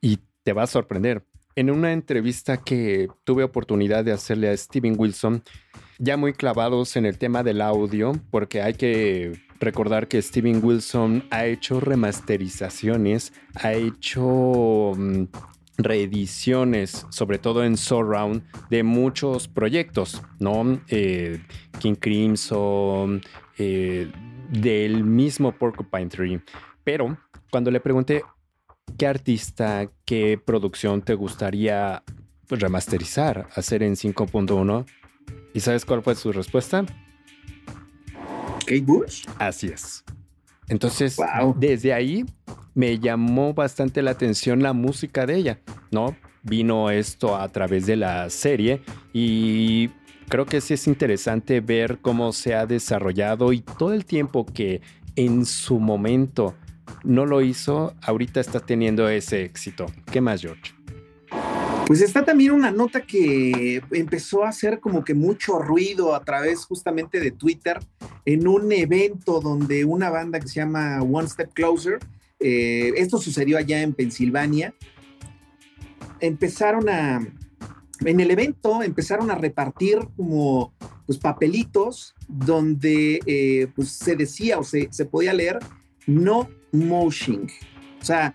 y 0.00 0.18
te 0.44 0.54
va 0.54 0.62
a 0.62 0.66
sorprender. 0.66 1.26
En 1.56 1.70
una 1.70 1.92
entrevista 1.92 2.56
que 2.56 3.08
tuve 3.24 3.44
oportunidad 3.44 4.02
de 4.02 4.12
hacerle 4.12 4.48
a 4.48 4.56
Steven 4.56 4.94
Wilson, 4.96 5.42
ya 5.98 6.16
muy 6.16 6.32
clavados 6.32 6.96
en 6.96 7.04
el 7.04 7.18
tema 7.18 7.42
del 7.42 7.60
audio, 7.60 8.12
porque 8.30 8.62
hay 8.62 8.72
que 8.72 9.38
recordar 9.60 10.08
que 10.08 10.20
Steven 10.20 10.60
Wilson 10.62 11.24
ha 11.30 11.46
hecho 11.46 11.80
remasterizaciones, 11.80 13.32
ha 13.54 13.72
hecho 13.72 14.92
mm, 14.96 15.24
reediciones, 15.78 17.06
sobre 17.10 17.38
todo 17.38 17.64
en 17.64 17.76
Surround, 17.76 18.42
de 18.70 18.82
muchos 18.82 19.48
proyectos, 19.48 20.22
¿no? 20.38 20.80
Eh, 20.88 21.42
King 21.78 21.94
Crimson, 21.94 23.22
eh, 23.58 24.10
del 24.50 25.04
mismo 25.04 25.52
Porcupine 25.52 26.08
Tree. 26.08 26.40
Pero 26.84 27.16
cuando 27.50 27.70
le 27.70 27.80
pregunté 27.80 28.22
qué 28.96 29.06
artista, 29.06 29.90
qué 30.04 30.40
producción 30.42 31.02
te 31.02 31.14
gustaría 31.14 32.02
remasterizar, 32.48 33.48
hacer 33.54 33.82
en 33.82 33.94
5.1, 33.94 34.86
¿y 35.52 35.60
sabes 35.60 35.84
cuál 35.84 36.02
fue 36.02 36.14
su 36.14 36.32
respuesta? 36.32 36.84
Kate 38.66 38.82
Bush. 38.82 39.24
Así 39.38 39.68
es. 39.68 40.04
Entonces, 40.68 41.16
desde 41.56 41.92
ahí 41.94 42.26
me 42.74 42.98
llamó 42.98 43.54
bastante 43.54 44.02
la 44.02 44.10
atención 44.10 44.62
la 44.62 44.72
música 44.72 45.24
de 45.24 45.36
ella, 45.36 45.60
¿no? 45.90 46.16
Vino 46.42 46.90
esto 46.90 47.36
a 47.36 47.48
través 47.48 47.86
de 47.86 47.96
la 47.96 48.28
serie 48.30 48.82
y 49.12 49.88
creo 50.28 50.44
que 50.44 50.60
sí 50.60 50.74
es 50.74 50.86
interesante 50.86 51.60
ver 51.60 51.98
cómo 52.02 52.32
se 52.32 52.54
ha 52.54 52.66
desarrollado 52.66 53.52
y 53.52 53.60
todo 53.60 53.92
el 53.92 54.04
tiempo 54.04 54.44
que 54.44 54.80
en 55.14 55.46
su 55.46 55.80
momento 55.80 56.54
no 57.02 57.26
lo 57.26 57.40
hizo, 57.40 57.94
ahorita 58.02 58.40
está 58.40 58.60
teniendo 58.60 59.08
ese 59.08 59.44
éxito. 59.44 59.86
¿Qué 60.10 60.20
más, 60.20 60.42
George? 60.42 60.75
Pues 61.86 62.00
está 62.00 62.24
también 62.24 62.50
una 62.50 62.72
nota 62.72 63.02
que 63.02 63.80
empezó 63.92 64.44
a 64.44 64.48
hacer 64.48 64.80
como 64.80 65.04
que 65.04 65.14
mucho 65.14 65.60
ruido 65.60 66.16
a 66.16 66.24
través 66.24 66.64
justamente 66.64 67.20
de 67.20 67.30
Twitter 67.30 67.78
en 68.24 68.48
un 68.48 68.72
evento 68.72 69.40
donde 69.40 69.84
una 69.84 70.10
banda 70.10 70.40
que 70.40 70.48
se 70.48 70.56
llama 70.56 71.00
One 71.00 71.28
Step 71.28 71.52
Closer, 71.52 72.00
eh, 72.40 72.92
esto 72.96 73.18
sucedió 73.18 73.56
allá 73.56 73.82
en 73.82 73.94
Pensilvania, 73.94 74.74
empezaron 76.18 76.88
a, 76.88 77.24
en 78.04 78.20
el 78.20 78.32
evento 78.32 78.82
empezaron 78.82 79.30
a 79.30 79.36
repartir 79.36 80.00
como 80.16 80.72
pues 81.06 81.18
papelitos 81.18 82.16
donde 82.26 83.20
eh, 83.26 83.68
pues 83.76 83.90
se 83.90 84.16
decía 84.16 84.58
o 84.58 84.64
se, 84.64 84.88
se 84.90 85.04
podía 85.04 85.32
leer 85.32 85.60
no 86.08 86.48
motion. 86.72 87.46
O 88.00 88.04
sea, 88.04 88.34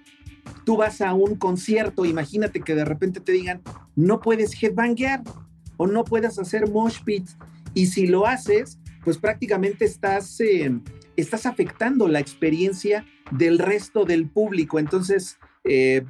tú 0.65 0.77
vas 0.77 1.01
a 1.01 1.13
un 1.13 1.36
concierto, 1.36 2.06
imagínate 2.06 2.62
que 2.62 2.75
de 2.75 2.86
repente 2.86 3.20
te 3.20 3.32
digan, 3.32 3.62
no 3.96 4.20
puedes 4.20 4.62
headbanguear 4.62 5.24
o 5.77 5.88
no 5.88 6.03
puedes 6.03 6.38
hacer 6.39 6.70
mosh 6.70 7.03
pit. 7.03 7.27
Y 7.74 7.88
si 7.88 8.08
lo 8.08 8.27
haces, 8.27 8.80
pues 9.03 9.18
prácticamente 9.18 9.86
estás, 9.86 10.39
eh, 10.39 10.72
estás 11.15 11.46
afectando 11.46 12.08
la 12.08 12.20
experiencia 12.20 13.06
del 13.32 13.60
resto 13.60 14.06
del 14.06 14.30
público. 14.30 14.80
Entonces, 14.80 15.38
eh, 15.63 16.06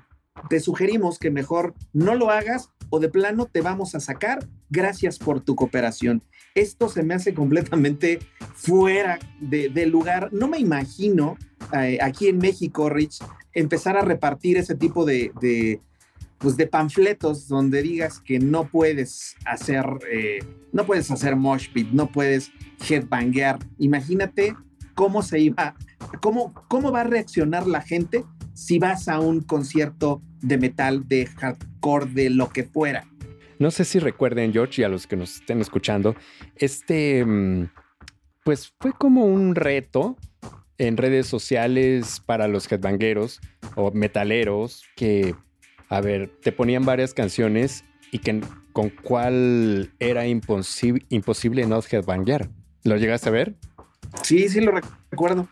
te 0.50 0.60
sugerimos 0.60 1.20
que 1.20 1.32
mejor 1.32 1.74
no 1.94 2.16
lo 2.16 2.30
hagas 2.30 2.70
o 2.90 3.00
de 3.00 3.10
plano 3.10 3.46
te 3.46 3.62
vamos 3.62 3.96
a 3.96 4.00
sacar. 4.00 4.48
Gracias 4.72 5.20
por 5.20 5.42
tu 5.42 5.54
cooperación. 5.54 6.24
Esto 6.56 6.88
se 6.88 7.04
me 7.04 7.14
hace 7.14 7.34
completamente 7.34 8.20
fuera 8.56 9.20
de, 9.42 9.86
lugar. 9.86 10.30
No 10.32 10.48
me 10.48 10.60
imagino 10.60 11.38
eh, 11.78 11.98
aquí 12.02 12.30
en 12.30 12.38
México, 12.38 12.90
Rich, 12.90 13.20
empezar 13.54 13.98
a 13.98 14.02
repartir 14.02 14.56
ese 14.56 14.76
tipo 14.76 15.04
de, 15.04 15.80
pues 16.38 16.56
de 16.56 16.68
panfletos 16.68 17.50
donde 17.50 17.82
digas 17.82 18.22
que 18.22 18.40
no 18.40 18.64
puedes 18.70 19.36
hacer, 19.46 19.86
eh, 20.10 20.40
no 20.72 20.86
puedes 20.86 21.12
hacer 21.12 21.36
mosh 21.36 21.70
pit, 21.74 21.90
no 21.92 22.10
puedes 22.10 22.54
headbanguear. 22.90 23.60
Imagínate 23.78 24.56
cómo 24.96 25.22
se 25.22 25.40
iba, 25.40 25.76
cómo, 26.22 26.54
cómo 26.70 26.94
va 26.94 27.02
a 27.02 27.06
reaccionar 27.06 27.68
la 27.68 27.82
gente 27.82 28.24
si 28.54 28.80
vas 28.80 29.10
a 29.10 29.20
un 29.20 29.42
concierto 29.42 30.22
de 30.42 30.58
metal, 30.58 31.08
de 31.10 31.26
hardcore, 31.26 32.06
de 32.06 32.30
lo 32.30 32.50
que 32.50 32.64
fuera. 32.64 33.11
No 33.62 33.70
sé 33.70 33.86
si 33.86 34.00
recuerden, 34.00 34.52
George, 34.52 34.82
y 34.82 34.86
a 34.86 34.90
los 34.90 35.06
que 35.06 35.16
nos 35.16 35.36
estén 35.36 35.62
escuchando, 35.62 36.16
este, 36.56 37.24
mm, 37.24 37.70
pues 38.44 38.74
fue 38.80 38.92
como 38.92 39.26
un 39.26 39.54
reto 39.54 40.18
en 40.80 40.98
redes 40.98 41.28
sociales 41.28 42.24
para 42.26 42.48
los 42.48 42.72
headbangueros 42.72 43.40
o 43.76 43.92
metaleros 43.92 44.84
que, 44.96 45.36
a 45.90 46.02
ver, 46.02 46.32
te 46.42 46.52
ponían 46.52 46.86
varias 46.86 47.14
canciones 47.14 47.86
y 48.12 48.18
que 48.18 48.42
con 48.74 48.90
cuál 48.90 49.94
era 50.00 50.26
imposible, 50.26 51.06
imposible 51.10 51.64
no 51.68 51.82
headbanguear. 51.82 52.50
¿Lo 52.84 52.98
llegaste 52.98 53.30
a 53.30 53.32
ver? 53.32 53.54
Sí, 54.24 54.50
sí 54.50 54.60
lo 54.60 54.72
recuerdo. 55.12 55.48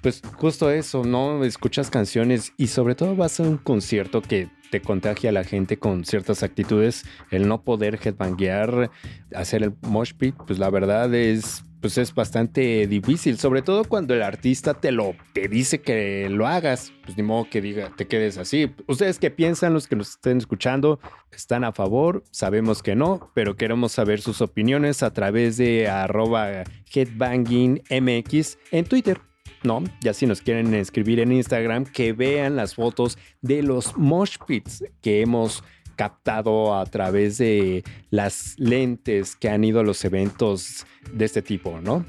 Pues 0.00 0.22
justo 0.36 0.70
eso, 0.70 1.02
¿no? 1.02 1.42
Escuchas 1.42 1.90
canciones 1.90 2.52
y 2.56 2.68
sobre 2.68 2.94
todo 2.94 3.16
vas 3.16 3.40
a 3.40 3.42
un 3.42 3.56
concierto 3.56 4.22
que 4.22 4.48
te 4.72 4.80
contagia 4.80 5.28
a 5.28 5.32
la 5.34 5.44
gente 5.44 5.76
con 5.76 6.06
ciertas 6.06 6.42
actitudes. 6.42 7.04
El 7.30 7.46
no 7.46 7.62
poder 7.62 8.00
headbanguear, 8.02 8.90
hacer 9.36 9.62
el 9.62 9.74
mosh 9.82 10.14
pit, 10.14 10.34
pues 10.46 10.58
la 10.58 10.70
verdad 10.70 11.14
es 11.14 11.62
pues 11.82 11.98
es 11.98 12.14
bastante 12.14 12.86
difícil, 12.86 13.38
sobre 13.38 13.60
todo 13.60 13.82
cuando 13.82 14.14
el 14.14 14.22
artista 14.22 14.72
te 14.74 14.92
lo 14.92 15.16
te 15.32 15.48
dice 15.48 15.80
que 15.80 16.28
lo 16.30 16.46
hagas, 16.46 16.92
pues 17.04 17.16
ni 17.16 17.24
modo 17.24 17.50
que 17.50 17.60
diga, 17.60 17.92
te 17.96 18.06
quedes 18.06 18.38
así. 18.38 18.72
Ustedes 18.86 19.18
qué 19.18 19.32
piensan, 19.32 19.74
los 19.74 19.88
que 19.88 19.96
nos 19.96 20.10
estén 20.10 20.38
escuchando, 20.38 21.00
están 21.32 21.64
a 21.64 21.72
favor, 21.72 22.22
sabemos 22.30 22.84
que 22.84 22.94
no, 22.94 23.32
pero 23.34 23.56
queremos 23.56 23.90
saber 23.90 24.20
sus 24.20 24.40
opiniones 24.40 25.02
a 25.02 25.12
través 25.12 25.56
de 25.56 25.88
arroba 25.88 26.62
headbangingmx 26.94 28.58
en 28.70 28.84
Twitter. 28.84 29.31
No, 29.64 29.82
ya 30.00 30.12
si 30.12 30.26
nos 30.26 30.40
quieren 30.40 30.74
escribir 30.74 31.20
en 31.20 31.32
Instagram, 31.32 31.84
que 31.84 32.12
vean 32.12 32.56
las 32.56 32.74
fotos 32.74 33.16
de 33.42 33.62
los 33.62 33.96
mosh 33.96 34.36
pits 34.46 34.84
que 35.00 35.20
hemos 35.20 35.62
captado 35.94 36.76
a 36.76 36.84
través 36.86 37.38
de 37.38 37.84
las 38.10 38.54
lentes 38.58 39.36
que 39.36 39.48
han 39.48 39.62
ido 39.62 39.80
a 39.80 39.84
los 39.84 40.04
eventos 40.04 40.86
de 41.12 41.24
este 41.24 41.42
tipo, 41.42 41.80
¿no? 41.80 42.04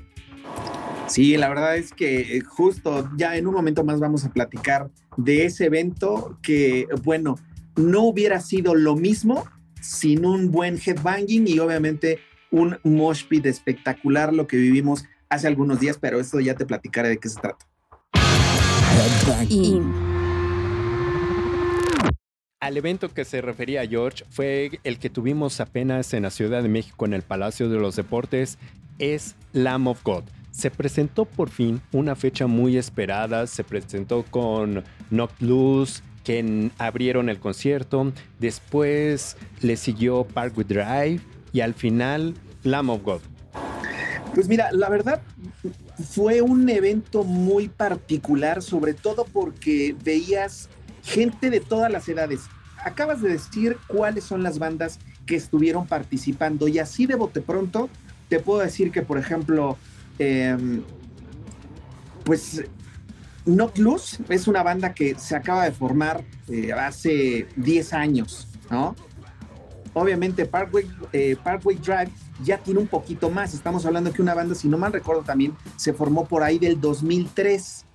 Sí, 1.08 1.38
la 1.38 1.50
verdad 1.50 1.78
es 1.78 1.94
que 1.94 2.38
eh, 2.38 2.42
justo 2.42 3.10
ya 3.18 3.36
en 3.38 3.46
un 3.46 3.54
momento 3.54 3.84
más 3.84 4.00
vamos 4.00 4.26
a 4.26 4.32
platicar 4.32 4.90
de 5.18 5.46
ese 5.46 5.66
evento 5.66 6.40
que, 6.42 6.88
bueno, 7.04 7.38
no 7.76 8.04
hubiera 8.04 8.40
sido 8.40 8.74
lo 8.74 8.96
mismo 8.96 9.46
sin 9.82 10.26
un 10.26 10.50
buen 10.50 10.80
headbanging 10.84 11.48
y 11.48 11.60
obviamente 11.60 12.20
un 12.52 12.78
mosh 12.84 13.26
pit 13.28 13.46
espectacular 13.46 14.34
lo 14.34 14.48
que 14.48 14.58
vivimos 14.58 15.06
hace 15.30 15.48
algunos 15.48 15.80
días, 15.80 15.98
pero 16.00 16.20
esto 16.20 16.40
ya 16.40 16.56
te 16.56 16.66
platicaré 16.66 17.10
de 17.10 17.18
qué 17.18 17.30
se 17.30 17.40
trata. 17.40 17.66
Al 22.60 22.78
evento 22.78 23.14
que 23.14 23.26
se 23.26 23.42
refería 23.42 23.86
George 23.86 24.24
fue 24.30 24.80
el 24.84 24.98
que 24.98 25.10
tuvimos 25.10 25.60
apenas 25.60 26.14
en 26.14 26.24
la 26.24 26.30
Ciudad 26.30 26.64
de 26.64 26.70
México 26.70 27.06
en 27.06 27.14
el 27.14 27.22
Palacio 27.22 27.68
de 27.68 27.78
los 27.78 27.96
Deportes, 27.96 28.58
es 29.00 29.36
Lamb 29.52 29.88
of 29.88 30.04
God. 30.04 30.24
Se 30.52 30.72
presentó 30.72 31.26
por 31.26 31.50
fin 31.50 31.82
una 31.92 32.16
fecha 32.16 32.48
muy 32.48 32.78
esperada, 32.78 33.48
se 33.48 33.64
presentó 33.64 34.24
con 34.24 34.84
Knock 35.10 35.32
Loose, 35.42 36.04
que 36.24 36.72
abrieron 36.78 37.28
el 37.28 37.40
concierto, 37.40 38.14
después 38.40 39.36
le 39.62 39.76
siguió 39.76 40.24
Parkway 40.24 40.66
Drive 40.66 41.20
y 41.52 41.62
al 41.62 41.74
final 41.74 42.36
Lamb 42.64 42.92
of 42.92 43.04
God. 43.04 43.22
Pues 44.34 44.48
mira, 44.48 44.72
la 44.72 44.90
verdad 44.90 45.22
fue 46.10 46.42
un 46.42 46.68
evento 46.70 47.24
muy 47.24 47.68
particular, 47.68 48.62
sobre 48.64 48.94
todo 48.94 49.26
porque 49.26 49.96
veías 50.04 50.70
gente 51.04 51.50
de 51.50 51.60
todas 51.60 51.92
las 51.92 52.08
edades. 52.10 52.42
Acabas 52.84 53.22
de 53.22 53.30
decir 53.30 53.78
cuáles 53.88 54.24
son 54.24 54.42
las 54.42 54.58
bandas 54.58 55.00
que 55.26 55.36
estuvieron 55.36 55.88
participando 55.88 56.68
y 56.68 56.80
así 56.80 57.06
de 57.06 57.16
bote 57.16 57.42
pronto 57.42 57.90
te 58.28 58.40
puedo 58.40 58.62
decir 58.62 58.92
que, 58.92 59.04
por 59.04 59.18
ejemplo, 59.18 59.78
em, 60.18 60.84
pues 62.26 62.64
Not 63.46 63.78
es 64.30 64.48
una 64.48 64.64
banda 64.64 64.94
que 64.94 65.16
se 65.16 65.36
acaba 65.36 65.66
de 65.66 65.72
formar 65.72 66.24
eh, 66.48 66.72
hace 66.74 67.48
10 67.58 67.94
años, 67.94 68.48
¿no? 68.72 68.96
Obviamente 69.94 70.46
Parkway, 70.46 70.90
eh, 71.12 71.36
Parkway 71.44 71.76
Drive 71.76 72.12
ya 72.44 72.58
tiene 72.58 72.80
un 72.80 72.88
poquito 72.88 73.30
más. 73.30 73.54
Estamos 73.54 73.86
hablando 73.86 74.12
que 74.12 74.22
una 74.22 74.34
banda, 74.34 74.56
si 74.56 74.68
no 74.68 74.78
mal 74.78 74.94
recuerdo 74.94 75.24
también, 75.24 75.54
se 75.76 75.94
formó 75.94 76.26
por 76.26 76.44
ahí 76.44 76.60
del 76.60 76.80
2003. 76.80 77.86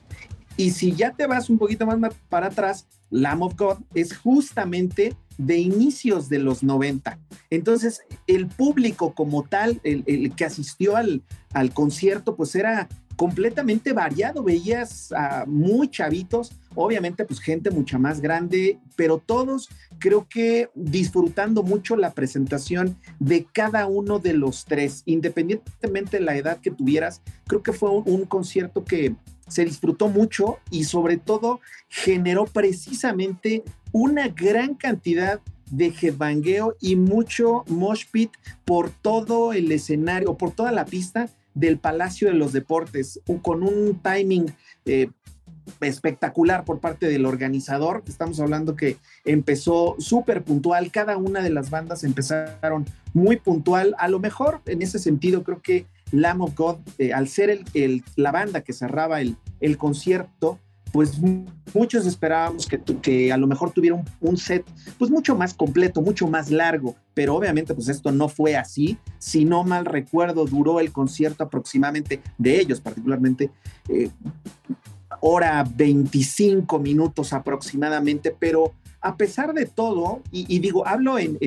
Y 0.57 0.71
si 0.73 0.93
ya 0.93 1.13
te 1.13 1.27
vas 1.27 1.51
un 1.51 1.59
poquito 1.59 1.87
más 1.87 2.15
para 2.29 2.49
atrás, 2.49 2.87
Lamb 3.11 3.43
of 3.43 3.57
God 3.57 3.79
es 3.95 4.17
justamente 4.17 5.17
de 5.39 5.59
inicios 5.59 6.29
de 6.29 6.41
los 6.41 6.63
90. 6.63 7.19
Entonces, 7.51 8.03
el 8.27 8.49
público 8.49 9.15
como 9.15 9.45
tal, 9.45 9.81
el, 9.85 10.35
que 10.35 10.45
asistió 10.45 10.97
al, 10.97 11.23
al 11.53 11.73
concierto, 11.73 12.35
pues 12.37 12.55
era 12.55 12.89
completamente 13.19 13.93
variado. 13.93 14.45
Veías 14.45 15.11
a 15.11 15.45
muy 15.45 15.89
chavitos, 15.89 16.53
obviamente 16.77 17.25
pues 17.25 17.41
gente 17.41 17.69
mucha 17.73 17.99
más 17.99 18.21
grande, 18.21 18.79
pero 18.95 19.19
todos 19.19 19.69
creo 19.99 20.29
que 20.29 20.71
disfrutando 20.77 21.65
mucho 21.65 21.97
la 21.97 22.15
presentación 22.15 22.97
de 23.19 23.45
cada 23.45 23.89
uno 23.89 24.21
de 24.21 24.35
los 24.35 24.65
tres, 24.67 25.03
independientemente 25.05 26.19
de 26.19 26.25
la 26.25 26.37
edad 26.37 26.61
que 26.61 26.71
tuvieras, 26.71 27.21
creo 27.49 27.61
que 27.61 27.73
fue 27.73 27.91
un, 27.91 28.25
concierto 28.25 28.85
que 28.85 29.17
se 29.49 29.65
disfrutó 29.65 30.09
mucho 30.09 30.59
y 30.71 30.85
sobre 30.85 31.17
todo 31.17 31.61
generó 31.89 32.45
precisamente 32.45 33.65
una 33.91 34.29
gran 34.29 34.77
cantidad 34.77 35.41
de 35.73 35.93
headbangueo 36.01 36.77
y 36.81 36.95
mucho 36.95 37.65
mosh 37.67 38.05
pit 38.13 38.31
por 38.65 38.91
todo 38.91 39.53
el 39.53 39.73
escenario, 39.73 40.37
por 40.37 40.53
toda 40.53 40.71
la 40.71 40.85
pista 40.85 41.29
del 41.59 41.79
Palacio 41.79 42.29
de 42.29 42.35
los 42.35 42.53
Deportes, 42.53 43.21
con 43.43 43.63
un 43.63 44.01
timing 44.01 44.47
eh, 44.85 45.09
espectacular 45.81 46.65
por 46.65 46.81
parte 46.81 47.09
del 47.09 47.27
organizador. 47.27 48.03
Estamos 48.07 48.41
hablando 48.41 48.77
que 48.77 48.97
empezó 49.25 49.97
súper 49.99 50.45
puntual, 50.45 50.91
cada 50.93 51.17
una 51.17 51.43
de 51.43 51.51
las 51.51 51.71
bandas 51.71 52.05
empezaron 52.05 52.87
muy 53.13 53.37
puntual. 53.37 53.95
A 53.99 54.09
lo 54.09 54.21
mejor 54.21 54.61
en 54.67 54.83
ese 54.83 54.99
sentido 54.99 55.43
creo 55.43 55.61
que 55.61 55.87
Lamb 56.13 56.43
of 56.43 56.55
God, 56.55 56.79
eh, 56.99 57.13
al 57.13 57.29
ser 57.29 57.65
el, 57.75 58.05
la 58.17 58.33
banda 58.33 58.63
que 58.63 58.73
cerraba 58.73 59.21
el, 59.21 59.37
el 59.61 59.77
concierto, 59.77 60.59
pues 60.93 61.19
muchos 61.75 62.07
esperábamos 62.07 62.67
que, 62.67 62.81
que 62.81 63.33
a 63.33 63.37
lo 63.37 63.47
mejor 63.47 63.73
tuviera 63.73 64.03
un, 64.21 64.37
set 64.37 64.65
pues 64.99 65.11
mucho 65.11 65.37
más 65.37 65.55
completo, 65.55 66.01
mucho 66.01 66.27
más 66.27 66.51
largo, 66.51 66.97
pero 67.15 67.35
obviamente 67.35 67.75
pues 67.75 67.89
esto 67.89 68.13
no 68.13 68.29
fue 68.29 68.57
así. 68.57 68.99
Si 69.19 69.45
no 69.45 69.65
mal 69.65 69.85
recuerdo, 69.85 70.45
duró 70.47 70.81
el 70.81 70.93
concierto 70.93 71.45
aproximadamente, 71.45 72.23
de 72.39 72.61
ellos 72.61 72.81
particularmente, 72.81 73.51
eh, 73.89 74.11
hora 75.21 75.65
25 75.65 76.79
minutos 76.79 77.33
aproximadamente, 77.33 78.35
pero 78.39 78.73
a 79.01 79.17
pesar 79.17 79.55
de 79.55 79.67
todo, 79.67 80.23
y, 80.33 80.59
digo, 80.59 80.87
hablo 80.87 81.19
en, 81.19 81.39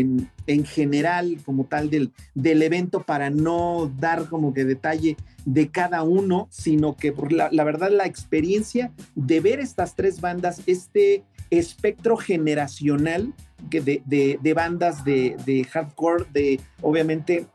en, 0.48 0.66
general 0.66 1.38
como 1.46 1.66
tal 1.66 1.90
del, 1.90 2.12
del 2.34 2.62
evento 2.62 3.04
para 3.04 3.30
no 3.30 3.92
dar 4.00 4.28
como 4.30 4.54
que 4.54 4.64
detalle 4.64 5.18
de 5.46 5.70
cada 5.70 6.04
uno, 6.04 6.48
sino 6.50 6.96
que 6.96 7.12
por 7.12 7.32
la, 7.32 7.50
verdad 7.64 7.92
la 7.92 8.06
experiencia 8.06 8.92
de 9.16 9.40
ver 9.42 9.60
estas 9.60 9.96
tres 9.96 10.22
bandas, 10.22 10.62
este 10.66 11.24
espectro 11.50 12.16
generacional 12.16 13.34
de, 13.70 14.02
de, 14.06 14.40
de 14.42 14.54
bandas 14.54 15.04
de, 15.04 15.36
de, 15.46 15.66
hardcore, 15.66 16.26
de 16.32 16.62
obviamente 16.82 17.48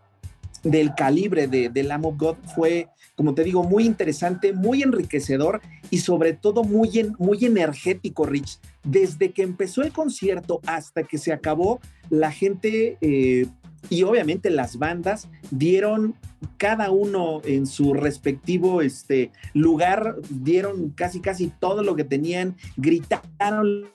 del 0.62 0.94
calibre 0.94 1.46
de, 1.46 1.68
de 1.68 1.82
Lamb 1.82 2.06
of 2.06 2.16
God 2.18 2.36
fue, 2.54 2.88
como 3.16 3.34
te 3.34 3.44
digo, 3.44 3.64
muy 3.64 3.84
interesante, 3.84 4.52
muy 4.52 4.82
enriquecedor 4.82 5.62
y 5.90 5.98
sobre 5.98 6.34
todo 6.34 6.64
muy, 6.64 7.12
muy 7.18 7.44
energético, 7.44 8.26
Rich. 8.26 8.58
Desde 8.84 9.32
que 9.32 9.42
empezó 9.42 9.82
el 9.82 9.92
concierto 9.92 10.60
hasta 10.66 11.02
que 11.02 11.18
se 11.18 11.32
acabó, 11.32 11.80
la 12.10 12.30
gente 12.30 12.98
eh, 13.00 13.46
y 13.88 14.02
obviamente 14.02 14.50
las 14.50 14.78
bandas 14.78 15.28
dieron 15.50 16.14
cada 16.58 16.90
uno 16.90 17.40
en 17.44 17.66
su 17.66 17.94
respectivo 17.94 18.82
este, 18.82 19.30
lugar, 19.54 20.16
dieron 20.28 20.90
casi 20.90 21.20
casi 21.20 21.48
todo 21.58 21.82
lo 21.82 21.96
que 21.96 22.04
tenían, 22.04 22.56
gritaron 22.76 23.86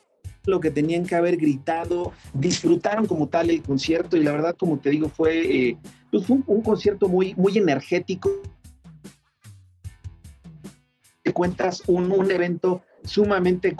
lo 0.45 0.59
que 0.59 0.71
tenían 0.71 1.05
que 1.05 1.15
haber 1.15 1.37
gritado, 1.37 2.13
disfrutaron 2.33 3.05
como 3.05 3.27
tal 3.27 3.49
el 3.49 3.61
concierto 3.61 4.17
y 4.17 4.23
la 4.23 4.31
verdad, 4.31 4.55
como 4.57 4.79
te 4.79 4.89
digo, 4.89 5.09
fue, 5.09 5.69
eh, 5.69 5.77
pues 6.09 6.29
un, 6.29 6.41
concierto 6.63 7.07
muy, 7.07 7.35
muy 7.35 7.57
energético. 7.57 8.31
Te 11.23 11.33
cuentas 11.33 11.83
un, 11.87 12.11
un 12.11 12.31
evento 12.31 12.81
sumamente 13.03 13.75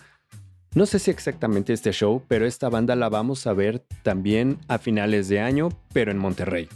no 0.74 0.86
sé 0.86 0.98
si 0.98 1.10
exactamente 1.10 1.72
este 1.72 1.92
show, 1.92 2.22
pero 2.28 2.46
esta 2.46 2.68
banda 2.68 2.96
la 2.96 3.08
vamos 3.08 3.46
a 3.46 3.54
ver 3.54 3.84
también 4.02 4.58
a 4.68 4.78
finales 4.78 5.28
de 5.28 5.40
año, 5.40 5.70
pero 5.92 6.10
en 6.10 6.18
Monterrey. 6.18 6.68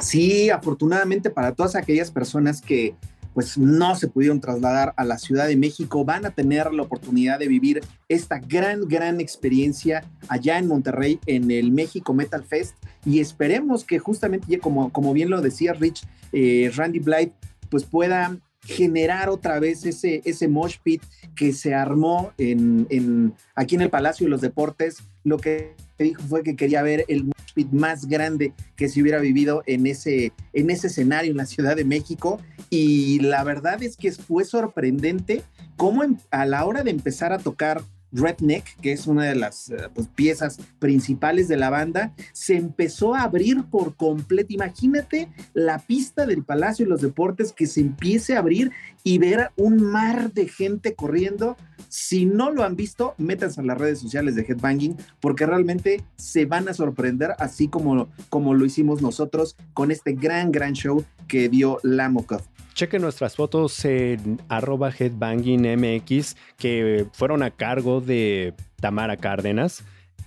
Sí, 0.00 0.50
afortunadamente 0.50 1.30
para 1.30 1.54
todas 1.54 1.76
aquellas 1.76 2.10
personas 2.10 2.60
que 2.60 2.94
pues 3.36 3.58
no 3.58 3.94
se 3.96 4.08
pudieron 4.08 4.40
trasladar 4.40 4.94
a 4.96 5.04
la 5.04 5.18
Ciudad 5.18 5.46
de 5.46 5.56
México, 5.56 6.06
van 6.06 6.24
a 6.24 6.30
tener 6.30 6.72
la 6.72 6.84
oportunidad 6.84 7.38
de 7.38 7.48
vivir 7.48 7.82
esta 8.08 8.38
gran, 8.38 8.88
gran 8.88 9.20
experiencia 9.20 10.04
allá 10.28 10.56
en 10.56 10.66
Monterrey, 10.66 11.20
en 11.26 11.50
el 11.50 11.70
México 11.70 12.14
Metal 12.14 12.42
Fest. 12.42 12.76
Y 13.04 13.20
esperemos 13.20 13.84
que 13.84 13.98
justamente, 13.98 14.58
como, 14.58 14.90
como 14.90 15.12
bien 15.12 15.28
lo 15.28 15.42
decía 15.42 15.74
Rich, 15.74 16.06
eh, 16.32 16.72
Randy 16.74 17.00
Blythe, 17.00 17.34
pues 17.68 17.84
pueda 17.84 18.38
generar 18.62 19.28
otra 19.28 19.60
vez 19.60 19.84
ese, 19.84 20.22
ese 20.24 20.48
mosh 20.48 20.76
pit 20.82 21.02
que 21.34 21.52
se 21.52 21.74
armó 21.74 22.32
en, 22.38 22.86
en, 22.88 23.34
aquí 23.54 23.74
en 23.74 23.82
el 23.82 23.90
Palacio 23.90 24.24
de 24.24 24.30
los 24.30 24.40
Deportes. 24.40 25.02
Lo 25.24 25.36
que 25.36 25.74
dijo 26.04 26.22
fue 26.22 26.42
que 26.42 26.56
quería 26.56 26.82
ver 26.82 27.04
el 27.08 27.30
más 27.72 28.06
grande 28.06 28.52
que 28.76 28.88
se 28.88 29.00
hubiera 29.00 29.18
vivido 29.18 29.62
en 29.66 29.86
ese, 29.86 30.32
en 30.52 30.70
ese 30.70 30.88
escenario 30.88 31.30
en 31.30 31.36
la 31.38 31.46
Ciudad 31.46 31.76
de 31.76 31.84
México. 31.84 32.40
Y 32.68 33.20
la 33.20 33.44
verdad 33.44 33.82
es 33.82 33.96
que 33.96 34.12
fue 34.12 34.44
sorprendente 34.44 35.42
cómo 35.76 36.04
en, 36.04 36.18
a 36.30 36.44
la 36.46 36.64
hora 36.64 36.82
de 36.82 36.90
empezar 36.90 37.32
a 37.32 37.38
tocar 37.38 37.82
Redneck, 38.12 38.76
que 38.80 38.92
es 38.92 39.06
una 39.06 39.24
de 39.24 39.34
las 39.34 39.68
uh, 39.68 39.90
pues, 39.94 40.08
piezas 40.08 40.58
principales 40.78 41.48
de 41.48 41.56
la 41.56 41.70
banda, 41.70 42.12
se 42.32 42.56
empezó 42.56 43.14
a 43.14 43.22
abrir 43.22 43.64
por 43.64 43.96
completo. 43.96 44.52
Imagínate 44.52 45.28
la 45.54 45.78
pista 45.78 46.26
del 46.26 46.44
Palacio 46.44 46.84
de 46.84 46.90
los 46.90 47.00
Deportes 47.00 47.52
que 47.52 47.66
se 47.66 47.80
empiece 47.80 48.36
a 48.36 48.40
abrir 48.40 48.70
y 49.04 49.18
ver 49.18 49.50
un 49.56 49.82
mar 49.82 50.32
de 50.32 50.48
gente 50.48 50.94
corriendo. 50.94 51.56
Si 51.88 52.26
no 52.26 52.50
lo 52.50 52.64
han 52.64 52.76
visto, 52.76 53.14
métanse 53.18 53.60
a 53.60 53.64
las 53.64 53.78
redes 53.78 53.98
sociales 53.98 54.34
de 54.34 54.42
Headbanging 54.42 54.96
porque 55.20 55.46
realmente 55.46 56.04
se 56.16 56.46
van 56.46 56.68
a 56.68 56.74
sorprender, 56.74 57.32
así 57.38 57.68
como, 57.68 58.08
como 58.28 58.54
lo 58.54 58.64
hicimos 58.64 59.02
nosotros 59.02 59.56
con 59.74 59.90
este 59.90 60.12
gran, 60.12 60.52
gran 60.52 60.72
show 60.72 61.04
que 61.28 61.48
dio 61.48 61.78
Lamokov. 61.82 62.42
Chequen 62.76 63.00
nuestras 63.00 63.36
fotos 63.36 63.82
en 63.86 64.38
arroba 64.50 64.90
headbangingmx 64.90 66.36
que 66.58 67.06
fueron 67.14 67.42
a 67.42 67.50
cargo 67.50 68.02
de 68.02 68.52
Tamara 68.82 69.16
Cárdenas. 69.16 69.82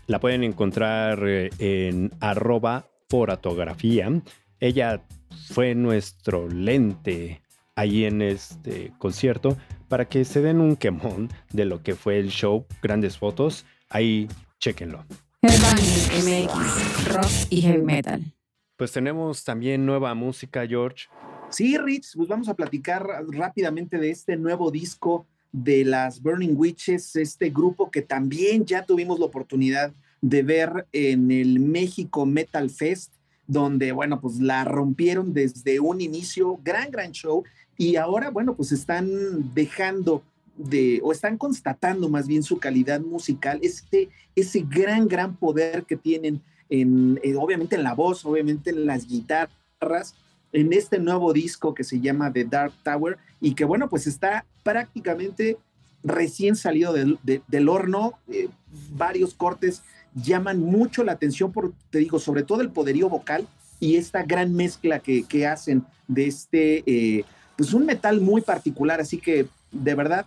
La 0.07 0.19
pueden 0.19 0.43
encontrar 0.43 1.19
eh, 1.27 1.51
en 1.59 2.09
arroba 2.19 2.87
foratografía. 3.07 4.09
Ella 4.59 5.03
fue 5.51 5.75
nuestro 5.75 6.49
lente 6.49 7.43
ahí 7.75 8.05
en 8.05 8.23
este 8.23 8.93
concierto 8.97 9.55
para 9.87 10.05
que 10.05 10.25
se 10.25 10.41
den 10.41 10.59
un 10.59 10.75
quemón 10.75 11.29
de 11.53 11.65
lo 11.65 11.83
que 11.83 11.93
fue 11.93 12.17
el 12.17 12.29
show. 12.29 12.65
Grandes 12.81 13.15
fotos. 13.19 13.63
Ahí 13.89 14.27
chequenlo. 14.59 15.05
Headbanging 15.43 16.47
MX, 16.47 17.13
rock 17.13 17.47
y 17.51 17.61
heavy 17.61 17.83
metal. 17.83 18.23
Pues 18.75 18.91
tenemos 18.91 19.43
también 19.43 19.85
nueva 19.85 20.15
música, 20.15 20.65
George. 20.65 21.09
Sí, 21.49 21.77
Rich, 21.77 22.15
pues 22.15 22.29
vamos 22.29 22.47
a 22.47 22.53
platicar 22.53 23.07
rápidamente 23.27 23.97
de 23.97 24.11
este 24.11 24.37
nuevo 24.37 24.69
disco 24.69 25.25
de 25.51 25.83
las 25.83 26.21
Burning 26.21 26.53
Witches, 26.55 27.15
este 27.15 27.49
grupo 27.49 27.89
que 27.89 28.03
también 28.03 28.65
ya 28.65 28.85
tuvimos 28.85 29.19
la 29.19 29.25
oportunidad 29.25 29.91
de 30.21 30.43
ver 30.43 30.87
en 30.91 31.31
el 31.31 31.59
México 31.59 32.25
Metal 32.27 32.69
Fest, 32.69 33.13
donde, 33.47 33.91
bueno, 33.91 34.21
pues 34.21 34.39
la 34.39 34.63
rompieron 34.63 35.33
desde 35.33 35.79
un 35.79 36.01
inicio, 36.01 36.59
gran, 36.63 36.91
gran 36.91 37.11
show, 37.13 37.43
y 37.77 37.95
ahora, 37.95 38.29
bueno, 38.29 38.55
pues 38.55 38.71
están 38.71 39.53
dejando 39.55 40.21
de, 40.55 40.99
o 41.03 41.11
están 41.11 41.37
constatando 41.37 42.09
más 42.09 42.27
bien 42.27 42.43
su 42.43 42.59
calidad 42.59 42.99
musical, 42.99 43.59
ese, 43.63 44.09
ese 44.35 44.63
gran, 44.69 45.07
gran 45.07 45.35
poder 45.35 45.83
que 45.85 45.95
tienen 45.95 46.41
en, 46.69 47.19
en, 47.23 47.37
obviamente 47.37 47.75
en 47.75 47.83
la 47.83 47.95
voz, 47.95 48.23
obviamente 48.23 48.69
en 48.69 48.85
las 48.85 49.07
guitarras, 49.07 50.13
en 50.51 50.73
este 50.73 50.99
nuevo 50.99 51.33
disco 51.33 51.73
que 51.73 51.83
se 51.83 51.99
llama 51.99 52.31
The 52.31 52.45
Dark 52.45 52.73
Tower 52.83 53.17
y 53.39 53.53
que 53.53 53.65
bueno, 53.65 53.89
pues 53.89 54.07
está 54.07 54.45
prácticamente 54.63 55.57
recién 56.03 56.55
salido 56.55 56.93
del, 56.93 57.19
de, 57.23 57.41
del 57.47 57.69
horno, 57.69 58.13
eh, 58.27 58.49
varios 58.91 59.33
cortes 59.33 59.83
llaman 60.15 60.59
mucho 60.59 61.03
la 61.03 61.11
atención 61.11 61.51
por, 61.51 61.73
te 61.89 61.99
digo, 61.99 62.19
sobre 62.19 62.43
todo 62.43 62.61
el 62.61 62.71
poderío 62.71 63.09
vocal 63.09 63.47
y 63.79 63.95
esta 63.95 64.23
gran 64.23 64.53
mezcla 64.53 64.99
que, 64.99 65.23
que 65.23 65.45
hacen 65.47 65.83
de 66.07 66.27
este, 66.27 66.83
eh, 66.85 67.25
pues 67.55 67.73
un 67.73 67.85
metal 67.85 68.19
muy 68.21 68.41
particular, 68.41 68.99
así 68.99 69.17
que 69.17 69.47
de 69.71 69.95
verdad, 69.95 70.25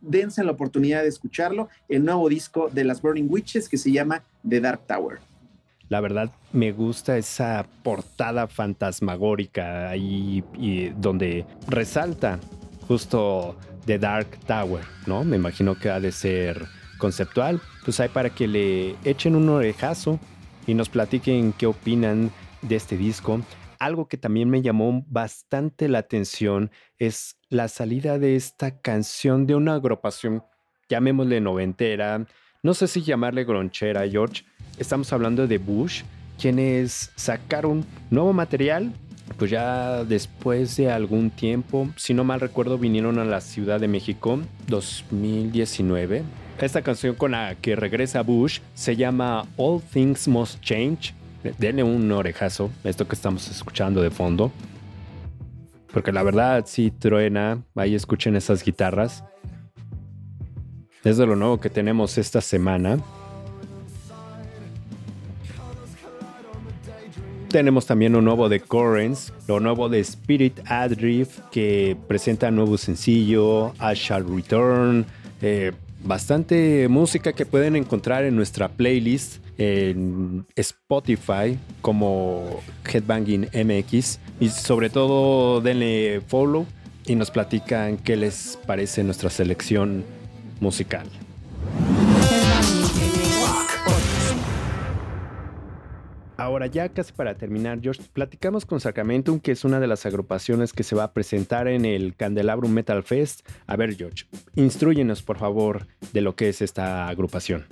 dense 0.00 0.44
la 0.44 0.52
oportunidad 0.52 1.02
de 1.02 1.08
escucharlo, 1.08 1.68
el 1.88 2.04
nuevo 2.04 2.28
disco 2.28 2.68
de 2.72 2.84
las 2.84 3.02
Burning 3.02 3.26
Witches 3.28 3.68
que 3.68 3.78
se 3.78 3.90
llama 3.90 4.22
The 4.48 4.60
Dark 4.60 4.86
Tower. 4.86 5.18
La 5.88 6.00
verdad 6.00 6.30
me 6.52 6.72
gusta 6.72 7.16
esa 7.16 7.66
portada 7.82 8.48
fantasmagórica 8.48 9.88
ahí 9.88 10.42
donde 10.96 11.46
resalta 11.68 12.40
justo 12.88 13.56
The 13.84 13.98
Dark 13.98 14.38
Tower, 14.46 14.82
¿no? 15.06 15.22
Me 15.24 15.36
imagino 15.36 15.76
que 15.76 15.90
ha 15.90 16.00
de 16.00 16.10
ser 16.10 16.66
conceptual. 16.98 17.60
Pues 17.84 18.00
hay 18.00 18.08
para 18.08 18.30
que 18.30 18.48
le 18.48 18.96
echen 19.04 19.36
un 19.36 19.48
orejazo 19.48 20.18
y 20.66 20.74
nos 20.74 20.88
platiquen 20.88 21.52
qué 21.52 21.66
opinan 21.66 22.32
de 22.62 22.76
este 22.76 22.96
disco. 22.96 23.40
Algo 23.78 24.08
que 24.08 24.16
también 24.16 24.50
me 24.50 24.62
llamó 24.62 25.04
bastante 25.06 25.88
la 25.88 25.98
atención 25.98 26.70
es 26.98 27.36
la 27.48 27.68
salida 27.68 28.18
de 28.18 28.34
esta 28.34 28.80
canción 28.80 29.46
de 29.46 29.54
una 29.54 29.74
agrupación, 29.74 30.42
llamémosle 30.88 31.40
noventera, 31.40 32.26
no 32.66 32.74
sé 32.74 32.88
si 32.88 33.00
llamarle 33.00 33.44
gronchera, 33.44 34.08
George. 34.08 34.42
Estamos 34.76 35.12
hablando 35.12 35.46
de 35.46 35.58
Bush, 35.58 36.02
quienes 36.36 37.12
sacaron 37.14 37.86
nuevo 38.10 38.32
material, 38.32 38.92
pues 39.38 39.52
ya 39.52 40.02
después 40.02 40.76
de 40.76 40.90
algún 40.90 41.30
tiempo, 41.30 41.88
si 41.94 42.12
no 42.12 42.24
mal 42.24 42.40
recuerdo, 42.40 42.76
vinieron 42.76 43.20
a 43.20 43.24
la 43.24 43.40
Ciudad 43.40 43.78
de 43.78 43.86
México 43.86 44.40
2019. 44.66 46.24
Esta 46.60 46.82
canción 46.82 47.14
con 47.14 47.30
la 47.30 47.54
que 47.54 47.76
regresa 47.76 48.22
Bush 48.22 48.58
se 48.74 48.96
llama 48.96 49.46
All 49.56 49.80
Things 49.80 50.26
Must 50.26 50.60
Change. 50.60 51.14
Denle 51.58 51.84
un 51.84 52.10
orejazo 52.10 52.72
a 52.84 52.88
esto 52.88 53.06
que 53.06 53.14
estamos 53.14 53.48
escuchando 53.48 54.02
de 54.02 54.10
fondo. 54.10 54.50
Porque 55.92 56.10
la 56.10 56.24
verdad 56.24 56.64
sí 56.66 56.90
truena. 56.90 57.62
Ahí 57.76 57.94
escuchen 57.94 58.34
esas 58.34 58.64
guitarras. 58.64 59.22
Es 61.06 61.18
de 61.18 61.24
lo 61.24 61.36
nuevo 61.36 61.60
que 61.60 61.70
tenemos 61.70 62.18
esta 62.18 62.40
semana. 62.40 62.98
Tenemos 67.48 67.86
también 67.86 68.12
lo 68.12 68.20
nuevo 68.20 68.48
de 68.48 68.58
Currents, 68.58 69.32
lo 69.46 69.60
nuevo 69.60 69.88
de 69.88 70.00
Spirit 70.00 70.58
Adrift, 70.66 71.38
que 71.52 71.96
presenta 72.08 72.50
nuevo 72.50 72.76
sencillo, 72.76 73.72
I 73.74 73.94
Shall 73.94 74.26
Return. 74.26 75.06
Eh, 75.42 75.70
bastante 76.02 76.88
música 76.88 77.32
que 77.32 77.46
pueden 77.46 77.76
encontrar 77.76 78.24
en 78.24 78.34
nuestra 78.34 78.68
playlist 78.68 79.36
en 79.58 80.44
Spotify 80.56 81.56
como 81.82 82.58
Headbanging 82.84 83.48
MX. 83.54 84.18
Y 84.40 84.48
sobre 84.48 84.90
todo 84.90 85.60
denle 85.60 86.20
follow 86.26 86.66
y 87.06 87.14
nos 87.14 87.30
platican 87.30 87.96
qué 87.96 88.16
les 88.16 88.58
parece 88.66 89.04
nuestra 89.04 89.30
selección 89.30 90.02
musical. 90.60 91.06
Ahora 96.36 96.66
ya 96.66 96.90
casi 96.90 97.12
para 97.12 97.34
terminar, 97.34 97.80
George, 97.80 98.02
platicamos 98.12 98.66
con 98.66 98.78
Sacramentum, 98.78 99.40
que 99.40 99.52
es 99.52 99.64
una 99.64 99.80
de 99.80 99.86
las 99.86 100.04
agrupaciones 100.04 100.74
que 100.74 100.82
se 100.82 100.94
va 100.94 101.04
a 101.04 101.12
presentar 101.12 101.66
en 101.66 101.86
el 101.86 102.14
Candelabrum 102.14 102.70
Metal 102.70 103.02
Fest. 103.02 103.40
A 103.66 103.76
ver, 103.76 103.96
George, 103.96 104.26
instruyenos 104.54 105.22
por 105.22 105.38
favor 105.38 105.86
de 106.12 106.20
lo 106.20 106.36
que 106.36 106.50
es 106.50 106.60
esta 106.60 107.08
agrupación. 107.08 107.64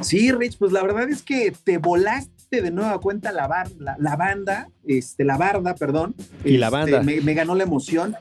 Sí, 0.00 0.32
Rich, 0.32 0.56
pues 0.58 0.72
la 0.72 0.82
verdad 0.82 1.10
es 1.10 1.22
que 1.22 1.52
te 1.64 1.76
volaste 1.76 2.62
de 2.62 2.70
nueva 2.70 2.98
cuenta 2.98 3.30
la, 3.30 3.68
la, 3.98 4.16
banda, 4.16 4.70
este, 4.86 5.24
la 5.24 5.36
barda, 5.36 5.74
perdón. 5.74 6.14
Y 6.44 6.56
la 6.56 6.68
este, 6.68 6.78
banda. 6.78 7.02
Me, 7.02 7.20
me 7.20 7.34
ganó 7.34 7.54
la 7.54 7.64
emoción. 7.64 8.16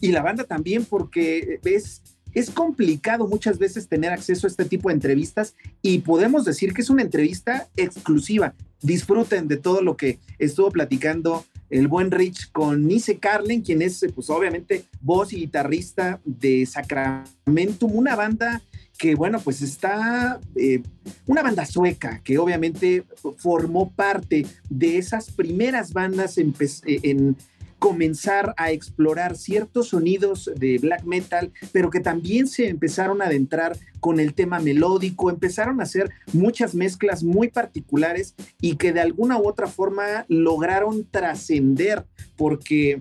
Y 0.00 0.10
la 0.10 0.22
banda 0.22 0.44
también, 0.44 0.84
porque 0.84 1.60
es 1.64 2.02
es 2.34 2.50
complicado 2.50 3.26
muchas 3.26 3.58
veces 3.58 3.88
tener 3.88 4.12
acceso 4.12 4.46
a 4.46 4.50
este 4.50 4.64
tipo 4.64 4.88
de 4.88 4.94
entrevistas 4.94 5.54
y 5.82 5.98
podemos 5.98 6.44
decir 6.44 6.72
que 6.72 6.82
es 6.82 6.90
una 6.90 7.02
entrevista 7.02 7.68
exclusiva. 7.76 8.54
Disfruten 8.82 9.48
de 9.48 9.56
todo 9.56 9.82
lo 9.82 9.96
que 9.96 10.18
estuvo 10.38 10.70
platicando 10.70 11.44
el 11.68 11.86
buen 11.86 12.10
Rich 12.10 12.50
con 12.50 12.86
Nice 12.86 13.18
Carlin, 13.18 13.62
quien 13.62 13.82
es, 13.82 14.04
pues 14.14 14.28
obviamente, 14.30 14.84
voz 15.00 15.32
y 15.32 15.36
guitarrista 15.36 16.20
de 16.24 16.66
Sacramentum, 16.66 17.94
una 17.94 18.16
banda 18.16 18.62
que, 18.98 19.14
bueno, 19.14 19.40
pues 19.40 19.62
está, 19.62 20.40
eh, 20.56 20.82
una 21.26 21.42
banda 21.42 21.64
sueca 21.64 22.20
que 22.22 22.38
obviamente 22.38 23.04
formó 23.38 23.90
parte 23.90 24.46
de 24.68 24.98
esas 24.98 25.30
primeras 25.30 25.92
bandas 25.92 26.36
en, 26.36 26.54
en 26.84 27.36
comenzar 27.80 28.54
a 28.56 28.70
explorar 28.70 29.36
ciertos 29.36 29.88
sonidos 29.88 30.48
de 30.54 30.78
black 30.78 31.02
metal, 31.04 31.50
pero 31.72 31.90
que 31.90 31.98
también 31.98 32.46
se 32.46 32.68
empezaron 32.68 33.22
a 33.22 33.24
adentrar 33.24 33.76
con 33.98 34.20
el 34.20 34.34
tema 34.34 34.60
melódico, 34.60 35.30
empezaron 35.30 35.80
a 35.80 35.84
hacer 35.84 36.10
muchas 36.32 36.74
mezclas 36.74 37.24
muy 37.24 37.48
particulares 37.48 38.34
y 38.60 38.76
que 38.76 38.92
de 38.92 39.00
alguna 39.00 39.38
u 39.38 39.48
otra 39.48 39.66
forma 39.66 40.26
lograron 40.28 41.04
trascender 41.10 42.04
porque 42.36 43.00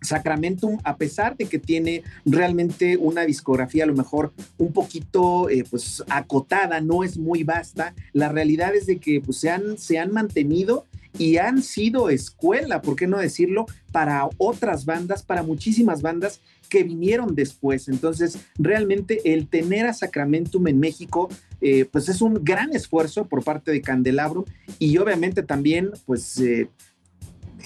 Sacramentum, 0.00 0.78
a 0.84 0.96
pesar 0.96 1.36
de 1.36 1.46
que 1.46 1.58
tiene 1.58 2.02
realmente 2.24 2.96
una 2.96 3.22
discografía 3.22 3.84
a 3.84 3.86
lo 3.86 3.94
mejor 3.94 4.32
un 4.56 4.72
poquito 4.72 5.50
eh, 5.50 5.64
pues 5.68 6.04
acotada, 6.08 6.80
no 6.80 7.02
es 7.02 7.18
muy 7.18 7.42
vasta, 7.42 7.94
la 8.12 8.28
realidad 8.28 8.74
es 8.74 8.86
de 8.86 8.98
que 8.98 9.20
pues, 9.20 9.38
se, 9.38 9.50
han, 9.50 9.76
se 9.76 9.98
han 9.98 10.12
mantenido 10.12 10.86
y 11.18 11.36
han 11.36 11.62
sido 11.62 12.08
escuela, 12.08 12.80
¿por 12.80 12.96
qué 12.96 13.06
no 13.06 13.18
decirlo?, 13.18 13.66
para 13.92 14.28
otras 14.38 14.84
bandas, 14.84 15.22
para 15.22 15.42
muchísimas 15.42 16.00
bandas 16.00 16.40
que 16.68 16.84
vinieron 16.84 17.34
después. 17.34 17.88
Entonces, 17.88 18.38
realmente 18.56 19.20
el 19.32 19.48
tener 19.48 19.86
a 19.86 19.94
Sacramentum 19.94 20.68
en 20.68 20.78
México, 20.78 21.28
eh, 21.60 21.86
pues 21.90 22.08
es 22.08 22.22
un 22.22 22.44
gran 22.44 22.74
esfuerzo 22.74 23.26
por 23.26 23.42
parte 23.42 23.72
de 23.72 23.82
Candelabro 23.82 24.44
y 24.78 24.96
obviamente 24.98 25.42
también, 25.42 25.90
pues, 26.06 26.38
eh, 26.38 26.68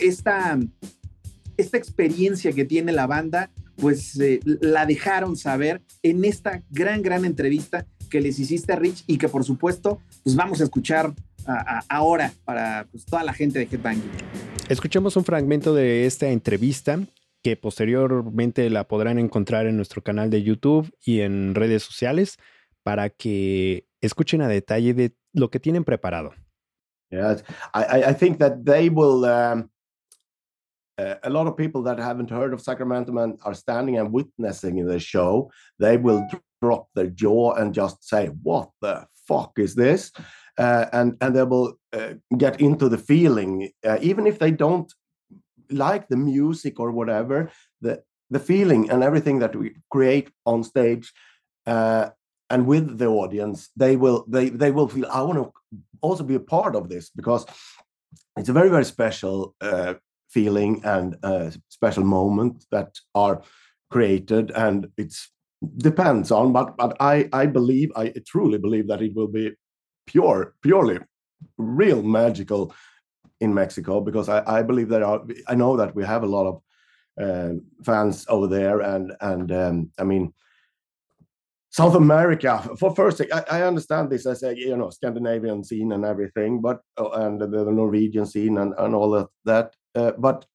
esta, 0.00 0.58
esta 1.56 1.76
experiencia 1.76 2.52
que 2.52 2.64
tiene 2.64 2.92
la 2.92 3.06
banda, 3.06 3.50
pues 3.76 4.18
eh, 4.20 4.40
la 4.44 4.86
dejaron 4.86 5.36
saber 5.36 5.82
en 6.02 6.24
esta 6.24 6.62
gran, 6.70 7.02
gran 7.02 7.24
entrevista 7.24 7.86
que 8.08 8.20
les 8.20 8.38
hiciste 8.38 8.72
a 8.72 8.76
Rich 8.76 9.04
y 9.06 9.16
que 9.16 9.28
por 9.28 9.42
supuesto, 9.42 9.98
pues 10.22 10.36
vamos 10.36 10.60
a 10.60 10.64
escuchar 10.64 11.14
ahora 11.88 12.32
para 12.44 12.86
pues, 12.90 13.04
toda 13.04 13.24
la 13.24 13.32
gente 13.32 13.58
de 13.58 13.64
Headbanging. 13.66 14.10
Escuchemos 14.68 15.16
un 15.16 15.24
fragmento 15.24 15.74
de 15.74 16.06
esta 16.06 16.28
entrevista 16.28 16.98
que 17.42 17.56
posteriormente 17.56 18.70
la 18.70 18.84
podrán 18.84 19.18
encontrar 19.18 19.66
en 19.66 19.76
nuestro 19.76 20.02
canal 20.02 20.30
de 20.30 20.42
YouTube 20.42 20.92
y 21.04 21.20
en 21.20 21.54
redes 21.54 21.82
sociales 21.82 22.38
para 22.82 23.10
que 23.10 23.86
escuchen 24.00 24.42
a 24.42 24.48
detalle 24.48 24.94
de 24.94 25.14
lo 25.32 25.50
que 25.50 25.60
tienen 25.60 25.84
preparado. 25.84 26.32
Yeah, 27.10 27.36
I, 27.74 28.10
I 28.10 28.14
think 28.14 28.38
that 28.38 28.64
they 28.64 28.88
will. 28.88 29.24
Um, 29.24 29.70
uh, 30.98 31.16
a 31.22 31.30
lot 31.30 31.46
of 31.46 31.56
people 31.56 31.82
that 31.82 31.98
haven't 31.98 32.30
heard 32.30 32.54
of 32.54 32.62
Sacramento 32.62 33.12
Man 33.12 33.36
are 33.44 33.54
standing 33.54 33.98
and 33.98 34.10
witnessing 34.12 34.86
the 34.86 34.98
show. 34.98 35.50
They 35.78 35.98
will 35.98 36.26
drop 36.62 36.88
their 36.94 37.08
jaw 37.08 37.52
and 37.54 37.74
just 37.74 38.02
say, 38.08 38.28
"What 38.42 38.70
the 38.80 39.06
fuck 39.32 39.52
is 39.56 39.74
this?" 39.74 40.12
uh, 40.58 40.86
and 40.92 41.16
and 41.20 41.34
they 41.34 41.44
will 41.44 41.78
uh, 41.92 42.14
get 42.36 42.60
into 42.60 42.88
the 42.88 42.98
feeling, 42.98 43.70
uh, 43.84 43.98
even 44.00 44.26
if 44.26 44.38
they 44.38 44.50
don't 44.50 44.92
like 45.70 46.08
the 46.08 46.16
music 46.16 46.78
or 46.78 46.90
whatever. 46.90 47.50
The 47.80 48.02
the 48.30 48.40
feeling 48.40 48.90
and 48.90 49.02
everything 49.02 49.40
that 49.40 49.54
we 49.54 49.74
create 49.90 50.30
on 50.46 50.64
stage 50.64 51.12
uh, 51.66 52.10
and 52.48 52.66
with 52.66 52.98
the 52.98 53.06
audience, 53.06 53.70
they 53.76 53.96
will 53.96 54.24
they 54.28 54.48
they 54.48 54.70
will 54.70 54.88
feel. 54.88 55.06
I 55.06 55.22
want 55.22 55.38
to 55.38 55.52
also 56.00 56.24
be 56.24 56.34
a 56.34 56.40
part 56.40 56.76
of 56.76 56.88
this 56.88 57.10
because 57.10 57.46
it's 58.36 58.48
a 58.48 58.52
very 58.52 58.68
very 58.68 58.84
special 58.84 59.54
uh, 59.60 59.94
feeling 60.28 60.82
and 60.84 61.16
a 61.22 61.52
special 61.68 62.04
moment 62.04 62.64
that 62.70 62.98
are 63.14 63.42
created 63.90 64.50
and 64.52 64.88
it's 64.96 65.31
depends 65.78 66.30
on 66.30 66.52
but 66.52 66.76
but 66.76 66.96
i 67.00 67.28
i 67.32 67.46
believe 67.46 67.90
i 67.96 68.12
truly 68.26 68.58
believe 68.58 68.88
that 68.88 69.00
it 69.00 69.14
will 69.14 69.28
be 69.28 69.52
pure, 70.06 70.54
purely 70.62 70.98
real 71.58 72.02
magical 72.02 72.74
in 73.40 73.52
Mexico 73.52 74.00
because 74.00 74.28
I, 74.28 74.42
I 74.58 74.62
believe 74.62 74.88
that 74.90 75.02
are, 75.02 75.22
I 75.48 75.54
know 75.54 75.76
that 75.76 75.94
we 75.94 76.04
have 76.04 76.22
a 76.22 76.26
lot 76.26 76.46
of 76.46 76.62
uh, 77.20 77.58
fans 77.84 78.24
over 78.28 78.46
there, 78.46 78.80
and 78.80 79.12
and 79.20 79.52
um, 79.52 79.90
I 79.98 80.04
mean 80.04 80.32
South 81.70 81.94
America. 81.94 82.70
For 82.78 82.94
first, 82.94 83.20
I, 83.32 83.44
I 83.50 83.62
understand 83.62 84.10
this 84.10 84.26
as 84.26 84.42
a 84.42 84.56
you 84.56 84.76
know 84.76 84.90
Scandinavian 84.90 85.62
scene 85.64 85.92
and 85.92 86.04
everything, 86.04 86.60
but 86.60 86.80
uh, 86.98 87.10
and 87.10 87.40
the, 87.40 87.46
the, 87.46 87.70
Norwegian 87.70 88.24
scene 88.24 88.58
and 88.58 88.72
and 88.78 88.94
all 88.94 89.14
of 89.14 89.28
that. 89.44 89.74
Uh, 89.94 90.12
but 90.16 90.46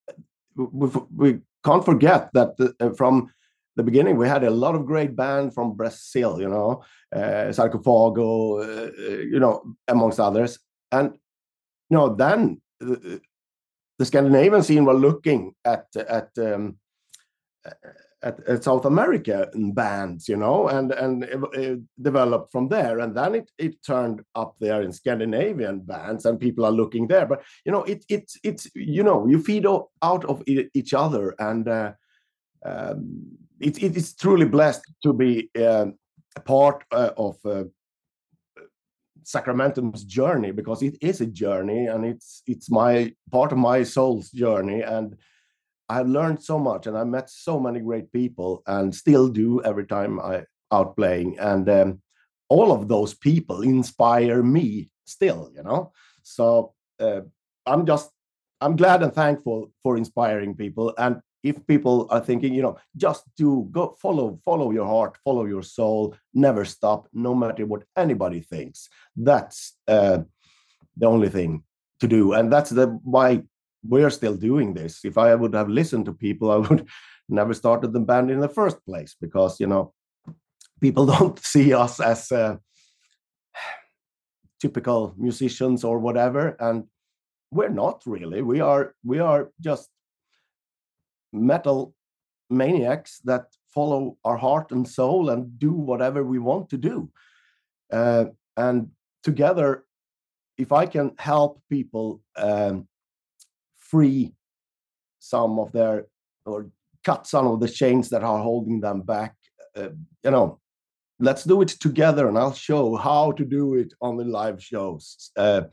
we, 0.55 0.89
we 1.15 1.39
can't 1.63 1.85
forget 1.85 2.31
that 2.33 2.57
the, 2.57 2.73
uh, 2.79 2.89
from 2.93 3.29
the 3.77 3.83
beginning, 3.83 4.17
we 4.17 4.27
had 4.27 4.43
a 4.43 4.49
lot 4.49 4.75
of 4.75 4.85
great 4.85 5.15
bands 5.15 5.53
from 5.53 5.77
Brazil, 5.77 6.41
you 6.41 6.49
know, 6.49 6.83
uh, 7.15 7.53
Sarcophago, 7.53 8.59
uh, 8.59 8.91
uh, 8.91 9.19
you 9.19 9.39
know, 9.39 9.75
amongst 9.87 10.19
others. 10.19 10.59
And, 10.91 11.13
you 11.89 11.97
know, 11.97 12.15
then 12.15 12.61
the, 12.79 13.21
the 13.97 14.05
Scandinavian 14.05 14.63
scene 14.63 14.85
were 14.85 14.93
looking 14.93 15.53
at 15.63 15.85
at, 15.95 16.29
um, 16.37 16.77
at, 18.23 18.39
at 18.47 18.63
South 18.63 18.85
America 18.85 19.49
bands, 19.73 20.27
you 20.27 20.37
know, 20.37 20.67
and 20.67 20.91
and 20.91 21.23
it, 21.23 21.39
it 21.53 21.79
developed 22.01 22.51
from 22.51 22.67
there. 22.67 22.99
And 22.99 23.15
then 23.15 23.35
it 23.35 23.51
it 23.57 23.83
turned 23.83 24.21
up 24.35 24.55
there 24.59 24.81
in 24.81 24.91
Scandinavian 24.91 25.81
bands, 25.81 26.25
and 26.25 26.39
people 26.39 26.65
are 26.65 26.71
looking 26.71 27.07
there. 27.07 27.25
But 27.25 27.43
you 27.65 27.71
know, 27.71 27.83
it 27.83 28.05
it's 28.09 28.37
it's 28.43 28.67
you 28.75 29.03
know, 29.03 29.27
you 29.27 29.41
feed 29.41 29.65
out 29.65 30.25
of 30.25 30.43
each 30.47 30.93
other, 30.93 31.35
and 31.39 31.67
uh, 31.67 31.91
um, 32.65 33.37
it, 33.59 33.81
it 33.81 33.97
is 33.97 34.15
truly 34.15 34.45
blessed 34.45 34.83
to 35.03 35.13
be 35.13 35.49
uh, 35.57 35.87
a 36.35 36.39
part 36.41 36.83
uh, 36.91 37.11
of 37.17 37.37
uh, 37.45 37.63
Sacramentum's 39.23 40.03
journey 40.03 40.51
because 40.51 40.81
it 40.81 40.97
is 41.01 41.21
a 41.21 41.25
journey 41.25 41.87
and 41.87 42.05
it's 42.05 42.43
it's 42.47 42.71
my 42.71 43.13
part 43.31 43.51
of 43.51 43.57
my 43.57 43.83
soul's 43.83 44.29
journey 44.31 44.81
and 44.81 45.17
I've 45.89 46.07
learned 46.07 46.41
so 46.41 46.57
much 46.59 46.87
and 46.87 46.97
I 46.97 47.03
met 47.03 47.29
so 47.29 47.59
many 47.59 47.79
great 47.79 48.11
people 48.11 48.63
and 48.67 48.95
still 48.95 49.27
do 49.27 49.61
every 49.63 49.85
time 49.85 50.19
I 50.19 50.45
out 50.71 50.95
playing 50.95 51.39
and 51.39 51.69
um, 51.69 52.01
all 52.49 52.71
of 52.71 52.87
those 52.87 53.13
people 53.13 53.61
inspire 53.61 54.41
me 54.43 54.91
still 55.05 55.51
you 55.53 55.63
know? 55.63 55.91
So 56.23 56.73
uh, 56.99 57.21
I'm 57.65 57.85
just 57.85 58.09
I'm 58.61 58.75
glad 58.75 59.03
and 59.03 59.13
thankful 59.13 59.71
for 59.83 59.97
inspiring 59.97 60.55
people 60.55 60.93
and 60.97 61.21
if 61.43 61.65
people 61.67 62.07
are 62.09 62.19
thinking 62.19 62.53
you 62.53 62.61
know 62.61 62.77
just 62.95 63.23
do 63.37 63.67
go 63.71 63.95
follow 64.01 64.39
follow 64.43 64.71
your 64.71 64.85
heart 64.85 65.17
follow 65.23 65.45
your 65.45 65.63
soul 65.63 66.15
never 66.33 66.65
stop 66.65 67.07
no 67.13 67.33
matter 67.35 67.65
what 67.65 67.83
anybody 67.95 68.41
thinks. 68.41 68.89
That's 69.15 69.73
uh, 69.87 70.19
the 70.95 71.05
only 71.05 71.29
thing 71.29 71.63
to 71.99 72.07
do. 72.07 72.33
And 72.33 72.51
that's 72.51 72.71
the 72.71 72.87
why 73.03 73.43
we're 73.83 74.09
still 74.09 74.35
doing 74.35 74.73
this. 74.73 75.05
If 75.05 75.17
i 75.17 75.33
would 75.35 75.53
have 75.53 75.69
listened 75.69 76.05
to 76.05 76.13
people 76.13 76.51
i 76.55 76.57
would 76.57 76.87
never 77.29 77.53
started 77.53 77.93
the 77.93 77.99
band 77.99 78.31
in 78.31 78.39
the 78.39 78.49
first 78.49 78.83
place 78.85 79.15
because 79.19 79.59
you 79.59 79.67
know 79.67 79.93
people 80.79 81.05
don't 81.13 81.39
see 81.39 81.73
us 81.73 81.99
as 81.99 82.31
uh, 82.31 82.57
typical 84.61 85.13
musicians 85.17 85.83
or 85.83 85.99
whatever. 85.99 86.55
And 86.59 86.85
we're 87.51 87.69
not 87.69 88.03
really. 88.05 88.41
We 88.41 88.59
are 88.59 88.93
we 89.03 89.19
are 89.19 89.51
just 89.61 89.89
metal 91.37 91.93
maniacs 92.49 93.19
that 93.25 93.45
follow 93.73 94.17
our 94.23 94.37
heart 94.37 94.71
and 94.71 94.87
soul 94.87 95.29
and 95.29 95.59
do 95.59 95.71
whatever 95.71 96.23
we 96.23 96.39
want 96.39 96.69
to 96.69 96.77
do. 96.77 97.09
Uh, 97.91 98.25
and 98.55 98.89
together, 99.23 99.85
if 100.57 100.71
I 100.71 100.85
can 100.85 101.11
help 101.19 101.61
people 101.69 102.21
um, 102.35 102.87
free 103.77 104.33
some 105.19 105.59
of 105.59 105.71
their 105.71 106.07
or 106.45 106.69
cut 107.03 107.27
some 107.27 107.47
of 107.47 107.59
the 107.59 107.69
chains 107.69 108.09
that 108.09 108.23
are 108.23 108.41
holding 108.41 108.79
them 108.79 109.01
back, 109.01 109.35
uh, 109.75 109.89
you 110.23 110.31
know, 110.31 110.59
let's 111.19 111.43
do 111.43 111.61
it 111.61 111.69
together 111.69 112.27
and 112.27 112.37
I'll 112.37 112.53
show 112.53 112.95
how 112.95 113.31
to 113.33 113.45
do 113.45 113.75
it 113.75 113.93
on 114.01 114.17
the 114.17 114.23
live 114.23 114.63
shows. 114.63 115.31
Uh, 115.35 115.63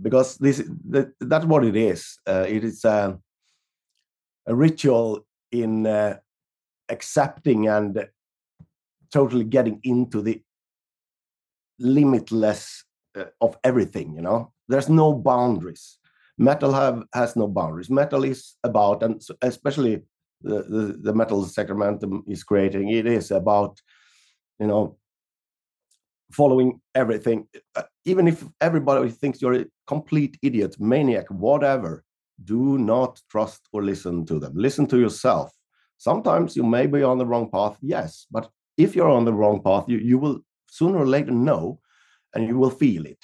because 0.00 0.36
this 0.38 0.62
that, 0.90 1.12
that's 1.20 1.44
what 1.44 1.64
it 1.64 1.76
is. 1.76 2.18
Uh, 2.26 2.46
it 2.48 2.64
is 2.64 2.84
a, 2.84 3.18
a 4.48 4.54
ritual 4.54 5.26
in 5.52 5.86
uh, 5.86 6.16
accepting 6.88 7.68
and 7.68 8.08
totally 9.12 9.44
getting 9.44 9.80
into 9.84 10.22
the 10.22 10.42
limitless 11.78 12.84
uh, 13.16 13.24
of 13.40 13.56
everything. 13.62 14.14
You 14.14 14.22
know, 14.22 14.52
there's 14.68 14.88
no 14.88 15.12
boundaries. 15.12 15.98
Metal 16.38 16.72
have 16.72 17.04
has 17.12 17.36
no 17.36 17.46
boundaries. 17.48 17.90
Metal 17.90 18.24
is 18.24 18.56
about, 18.64 19.02
and 19.02 19.20
especially 19.42 20.02
the, 20.42 20.62
the, 20.62 20.98
the 21.02 21.14
metal 21.14 21.44
sacramentum 21.44 22.22
is 22.26 22.44
creating. 22.44 22.90
It 22.90 23.06
is 23.06 23.30
about, 23.30 23.80
you 24.58 24.66
know, 24.66 24.96
following 26.30 26.80
everything. 26.94 27.48
Uh, 27.74 27.82
even 28.04 28.28
if 28.28 28.44
everybody 28.60 29.10
thinks 29.10 29.42
you're 29.42 29.60
a 29.60 29.66
complete 29.86 30.38
idiot, 30.42 30.76
maniac, 30.78 31.26
whatever, 31.30 32.04
do 32.44 32.78
not 32.78 33.20
trust 33.30 33.68
or 33.72 33.82
listen 33.82 34.24
to 34.26 34.38
them. 34.38 34.52
Listen 34.54 34.86
to 34.86 34.98
yourself. 34.98 35.52
Sometimes 35.96 36.56
you 36.56 36.62
may 36.62 36.86
be 36.86 37.02
on 37.02 37.18
the 37.18 37.26
wrong 37.26 37.50
path, 37.50 37.76
yes, 37.80 38.26
but 38.30 38.48
if 38.76 38.94
you're 38.94 39.10
on 39.10 39.24
the 39.24 39.32
wrong 39.32 39.60
path, 39.62 39.84
you, 39.88 39.98
you 39.98 40.18
will 40.18 40.40
sooner 40.70 40.98
or 40.98 41.06
later 41.06 41.32
know 41.32 41.80
and 42.34 42.46
you 42.46 42.56
will 42.56 42.70
feel 42.70 43.04
it. 43.04 43.18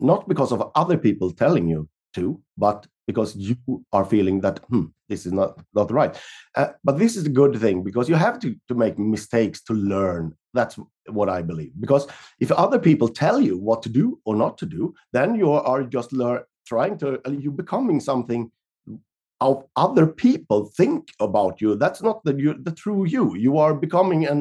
Not 0.00 0.28
because 0.28 0.50
of 0.50 0.70
other 0.74 0.98
people 0.98 1.30
telling 1.30 1.68
you 1.68 1.88
to, 2.14 2.40
but 2.58 2.86
because 3.06 3.36
you 3.36 3.56
are 3.92 4.04
feeling 4.04 4.40
that 4.40 4.60
hmm, 4.68 4.86
this 5.08 5.26
is 5.26 5.32
not 5.32 5.58
not 5.74 5.90
right. 5.90 6.18
Uh, 6.54 6.68
but 6.84 6.98
this 6.98 7.16
is 7.16 7.26
a 7.26 7.36
good 7.40 7.56
thing 7.60 7.82
because 7.82 8.08
you 8.08 8.14
have 8.14 8.38
to 8.40 8.54
to 8.68 8.74
make 8.74 8.98
mistakes 8.98 9.62
to 9.64 9.74
learn. 9.74 10.32
That's 10.54 10.78
what 11.08 11.28
I 11.28 11.42
believe. 11.42 11.72
Because 11.78 12.06
if 12.40 12.50
other 12.52 12.78
people 12.78 13.08
tell 13.08 13.40
you 13.40 13.58
what 13.58 13.82
to 13.82 13.88
do 13.88 14.18
or 14.24 14.34
not 14.34 14.58
to 14.58 14.66
do, 14.66 14.94
then 15.12 15.34
you 15.34 15.52
are 15.52 15.82
just 15.82 16.12
learn 16.12 16.42
trying 16.70 16.96
to 17.02 17.08
uh, 17.26 17.32
you're 17.42 17.60
becoming 17.64 18.00
something 18.00 18.42
how 19.40 19.52
other 19.74 20.06
people 20.06 20.60
think 20.66 21.02
about 21.18 21.60
you. 21.60 21.74
That's 21.74 22.02
not 22.02 22.22
the 22.24 22.34
you, 22.34 22.54
the 22.68 22.76
true 22.82 23.04
you. 23.06 23.24
You 23.36 23.58
are 23.58 23.74
becoming 23.74 24.26
an 24.26 24.40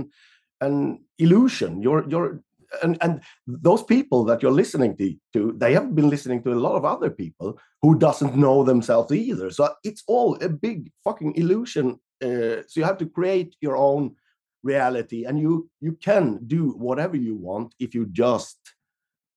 an 0.62 1.00
illusion. 1.18 1.82
You're 1.82 2.04
you're 2.10 2.42
and 2.84 2.98
and 3.02 3.22
those 3.48 3.84
people 3.84 4.24
that 4.26 4.42
you're 4.42 4.60
listening 4.62 4.96
to, 4.98 5.16
to 5.34 5.42
they 5.58 5.74
have 5.74 5.96
been 5.96 6.10
listening 6.10 6.44
to 6.44 6.54
a 6.54 6.64
lot 6.66 6.76
of 6.76 6.86
other 6.86 7.10
people 7.10 7.58
who 7.82 7.98
doesn't 7.98 8.36
know 8.36 8.64
themselves 8.64 9.12
either 9.12 9.50
so 9.50 9.74
it's 9.84 10.04
all 10.06 10.38
a 10.44 10.50
big 10.50 10.92
fucking 11.04 11.34
illusion 11.36 12.00
uh, 12.22 12.62
so 12.68 12.74
you 12.76 12.84
have 12.84 13.00
to 13.00 13.08
create 13.18 13.56
your 13.60 13.76
own 13.76 14.16
reality 14.62 15.26
and 15.26 15.40
you 15.40 15.68
you 15.82 15.94
can 15.94 16.26
do 16.46 16.62
whatever 16.88 17.18
you 17.18 17.36
want 17.50 17.74
if 17.80 17.96
you 17.96 18.06
just 18.12 18.60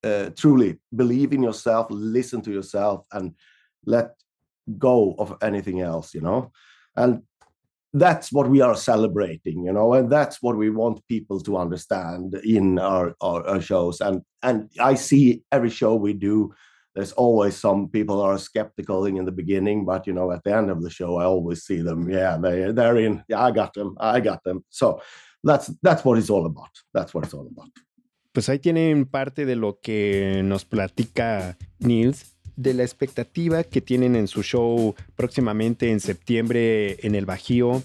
uh, 0.05 0.31
truly 0.37 0.79
believe 0.95 1.33
in 1.33 1.43
yourself 1.43 1.87
listen 1.91 2.43
to 2.43 2.53
yourself 2.53 3.05
and 3.13 3.35
let 3.87 4.15
go 4.79 5.15
of 5.19 5.37
anything 5.43 5.81
else 5.81 6.15
you 6.15 6.21
know? 6.21 6.53
And 6.97 7.23
that's 7.95 8.33
what 8.33 8.49
we 8.49 8.61
are 8.61 8.75
celebrating 8.75 9.65
you 9.67 9.73
know? 9.73 9.95
And 9.95 10.11
that's 10.11 10.43
what 10.43 10.57
we 10.57 10.71
want 10.71 11.07
people 11.09 11.41
to 11.41 11.57
understand 11.57 12.35
in 12.45 12.79
our, 12.79 13.15
our, 13.21 13.47
our, 13.47 13.61
shows. 13.61 14.01
And 14.01 14.23
and 14.43 14.69
i 14.81 14.95
see 14.95 15.43
every 15.53 15.71
show 15.71 15.95
we 15.95 16.13
do 16.13 16.53
there's 16.95 17.13
always 17.13 17.57
some 17.57 17.89
people 17.89 18.21
are 18.21 18.37
skeptical 18.37 19.07
in 19.07 19.25
the 19.25 19.33
beginning 19.33 19.85
but 19.85 20.07
you 20.07 20.13
know 20.13 20.31
at 20.31 20.45
the 20.45 20.55
end 20.55 20.71
of 20.71 20.83
the 20.83 20.91
show 20.91 21.17
i 21.17 21.25
always 21.25 21.63
see 21.65 21.81
them. 21.81 22.11
Yeah 22.11 22.37
they, 22.37 22.73
they're 22.73 22.99
in. 22.99 23.23
Yeah 23.29 23.45
i 23.45 23.51
got 23.51 23.73
them. 23.75 23.97
I 24.01 24.21
got 24.21 24.43
them. 24.45 24.65
So 24.71 25.01
that's 25.45 25.71
that's 25.83 26.05
what 26.05 26.19
it's 26.19 26.31
all 26.31 26.47
about. 26.47 26.71
That's 26.95 27.15
what 27.15 27.25
it's 27.25 27.35
all 27.35 27.47
about 27.47 27.71
pues 28.33 28.49
ahí 28.49 28.59
tienen 28.59 29.05
parte 29.07 29.45
de 29.47 29.57
lo 29.57 29.79
que 29.81 30.41
nos 30.45 30.65
platica 30.65 31.59
Nils 31.79 32.37
de 32.57 32.75
la 32.75 32.83
expectativa 32.83 33.65
que 33.65 33.81
tienen 33.81 34.17
en 34.17 34.29
su 34.29 34.43
show 34.43 34.95
próximamente 35.17 35.91
en 35.91 36.01
septiembre 36.01 36.99
en 37.07 37.15
el 37.15 37.27
Bajío, 37.27 37.83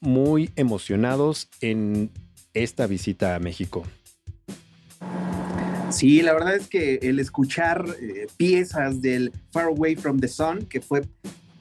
muy 0.00 0.50
emocionados 0.56 1.48
en 1.60 2.10
esta 2.54 2.86
visita 2.86 3.34
a 3.34 3.38
México. 3.38 3.84
Sí, 5.90 6.22
la 6.22 6.34
verdad 6.34 6.54
es 6.54 6.68
que 6.68 7.00
el 7.02 7.18
escuchar 7.18 7.84
eh, 8.00 8.26
piezas 8.36 9.02
del 9.02 9.32
Far 9.50 9.66
Away 9.66 9.96
from 9.96 10.20
the 10.20 10.28
Sun, 10.28 10.66
que 10.66 10.80
fue 10.80 11.02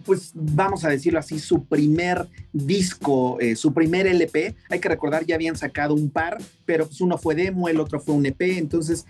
pues 0.10 0.32
vamos 0.34 0.84
a 0.86 0.90
decirlo 0.90 1.20
así, 1.20 1.38
su 1.38 1.66
primer 1.66 2.26
disco, 2.52 3.40
eh, 3.40 3.56
su 3.56 3.76
primer 3.76 4.08
LP. 4.08 4.56
Hay 4.68 4.80
que 4.80 4.90
recordar, 4.90 5.24
ya 5.24 5.36
habían 5.36 5.56
sacado 5.56 5.94
un 5.94 6.10
par, 6.10 6.40
pero 6.66 6.88
pues 6.88 7.00
uno 7.00 7.20
fue 7.20 7.36
demo, 7.36 7.70
el 7.70 7.80
otro 7.80 8.00
fue 8.00 8.16
un 8.16 8.26
EP. 8.26 8.42
Entonces, 8.58 9.06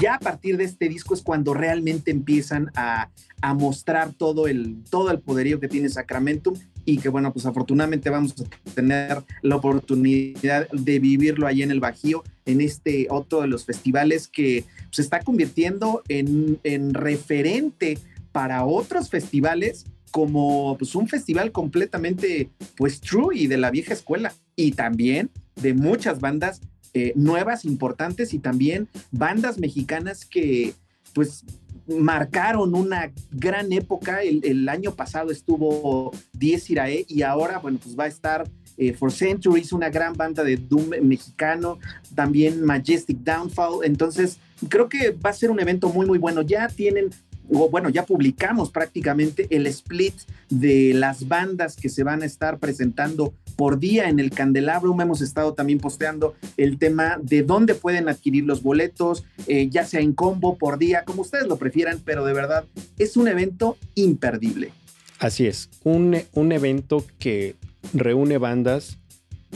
ya 0.00 0.14
a 0.14 0.18
partir 0.20 0.56
de 0.56 0.62
este 0.62 0.88
disco 0.88 1.12
es 1.12 1.22
cuando 1.22 1.54
realmente 1.54 2.12
empiezan 2.12 2.70
a, 2.76 3.10
mostrar 3.56 4.12
todo 4.14 4.46
el, 4.46 4.76
todo 4.88 5.10
el 5.10 5.18
poderío 5.18 5.58
que 5.58 5.68
tiene 5.68 5.88
Sacramentum 5.88 6.54
y 6.86 6.98
que 6.98 7.08
bueno, 7.08 7.32
pues 7.32 7.44
afortunadamente 7.44 8.08
vamos 8.08 8.34
a 8.40 8.70
tener 8.70 9.22
la 9.42 9.56
oportunidad 9.56 10.70
de 10.70 10.98
vivirlo 10.98 11.46
ahí 11.46 11.62
en 11.62 11.70
el 11.70 11.80
Bajío, 11.80 12.22
en 12.46 12.60
este 12.60 13.08
otro 13.10 13.42
de 13.42 13.48
los 13.48 13.66
festivales 13.66 14.28
que 14.28 14.64
se 14.90 15.02
está 15.02 15.20
convirtiendo 15.20 16.02
en, 16.08 16.58
en 16.62 16.94
referente 16.94 17.98
para 18.34 18.64
otros 18.64 19.10
festivales 19.10 19.86
como 20.10 20.76
pues, 20.76 20.96
un 20.96 21.06
festival 21.06 21.52
completamente 21.52 22.50
pues 22.76 23.00
true 23.00 23.38
y 23.38 23.46
de 23.46 23.58
la 23.58 23.70
vieja 23.70 23.94
escuela 23.94 24.34
y 24.56 24.72
también 24.72 25.30
de 25.54 25.72
muchas 25.72 26.18
bandas 26.18 26.60
eh, 26.94 27.12
nuevas, 27.14 27.64
importantes 27.64 28.34
y 28.34 28.40
también 28.40 28.88
bandas 29.12 29.58
mexicanas 29.58 30.24
que 30.24 30.74
pues 31.12 31.44
marcaron 31.86 32.74
una 32.74 33.12
gran 33.30 33.72
época. 33.72 34.22
El, 34.22 34.68
año 34.68 34.96
pasado 34.96 35.30
estuvo 35.30 36.10
10 36.32 36.70
Irae 36.70 37.04
y 37.08 37.22
ahora, 37.22 37.58
bueno, 37.58 37.78
pues 37.80 37.96
va 37.96 38.04
a 38.04 38.08
estar 38.08 38.50
eh, 38.76 38.94
For 38.94 39.12
Centuries, 39.12 39.72
una 39.72 39.90
gran 39.90 40.14
banda 40.14 40.42
de 40.42 40.56
Doom 40.56 40.90
mexicano, 41.02 41.78
también 42.16 42.64
Majestic 42.64 43.18
Downfall. 43.18 43.84
Entonces, 43.84 44.38
creo 44.68 44.88
que 44.88 45.10
va 45.10 45.30
a 45.30 45.34
ser 45.34 45.50
un 45.50 45.60
evento 45.60 45.88
muy, 45.88 46.06
muy 46.06 46.18
bueno. 46.18 46.42
Ya 46.42 46.68
tienen 46.68 47.10
bueno, 47.48 47.88
ya 47.88 48.04
publicamos 48.04 48.70
prácticamente 48.70 49.46
el 49.50 49.66
split 49.66 50.14
de 50.48 50.92
las 50.94 51.28
bandas 51.28 51.76
que 51.76 51.88
se 51.88 52.02
van 52.02 52.22
a 52.22 52.26
estar 52.26 52.58
presentando 52.58 53.34
por 53.56 53.78
día 53.78 54.08
en 54.08 54.18
el 54.18 54.30
Candelabrum. 54.30 55.00
Hemos 55.00 55.20
estado 55.20 55.54
también 55.54 55.78
posteando 55.78 56.34
el 56.56 56.78
tema 56.78 57.18
de 57.22 57.42
dónde 57.42 57.74
pueden 57.74 58.08
adquirir 58.08 58.44
los 58.44 58.62
boletos, 58.62 59.24
eh, 59.46 59.68
ya 59.68 59.84
sea 59.84 60.00
en 60.00 60.12
combo, 60.12 60.56
por 60.56 60.78
día, 60.78 61.04
como 61.04 61.22
ustedes 61.22 61.46
lo 61.46 61.56
prefieran, 61.56 62.00
pero 62.04 62.24
de 62.24 62.32
verdad 62.32 62.64
es 62.98 63.16
un 63.16 63.28
evento 63.28 63.76
imperdible. 63.94 64.72
Así 65.18 65.46
es, 65.46 65.70
un, 65.84 66.16
un 66.32 66.52
evento 66.52 67.04
que 67.18 67.54
reúne 67.92 68.38
bandas, 68.38 68.98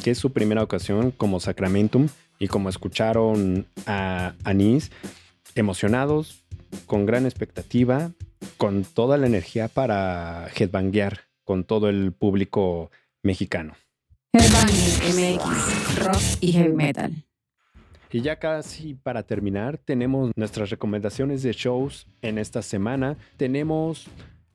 que 0.03 0.13
es 0.13 0.19
su 0.19 0.33
primera 0.33 0.63
ocasión 0.63 1.11
como 1.11 1.41
Sacramentum, 1.41 2.09
y 2.39 2.49
como 2.49 2.69
escucharon 2.69 3.67
a 3.87 4.35
Anís, 4.45 4.91
emocionados, 5.55 6.45
con 6.87 7.07
gran 7.07 7.25
expectativa, 7.27 8.13
con 8.57 8.85
toda 8.85 9.17
la 9.17 9.27
energía 9.27 9.69
para 9.69 10.49
headbanguear 10.57 11.21
con 11.45 11.65
todo 11.65 11.89
el 11.89 12.13
público 12.13 12.91
mexicano. 13.23 13.75
Headbanging 14.35 15.39
MX, 15.39 16.05
rock 16.05 16.23
y 16.41 16.53
heavy 16.53 16.75
metal. 16.75 17.25
Y 18.11 18.21
ya 18.23 18.39
casi 18.39 18.95
para 18.95 19.23
terminar, 19.23 19.79
tenemos 19.79 20.31
nuestras 20.37 20.71
recomendaciones 20.71 21.43
de 21.43 21.53
shows 21.53 22.07
en 22.23 22.39
esta 22.39 22.63
semana. 22.63 23.17
Tenemos 23.37 24.09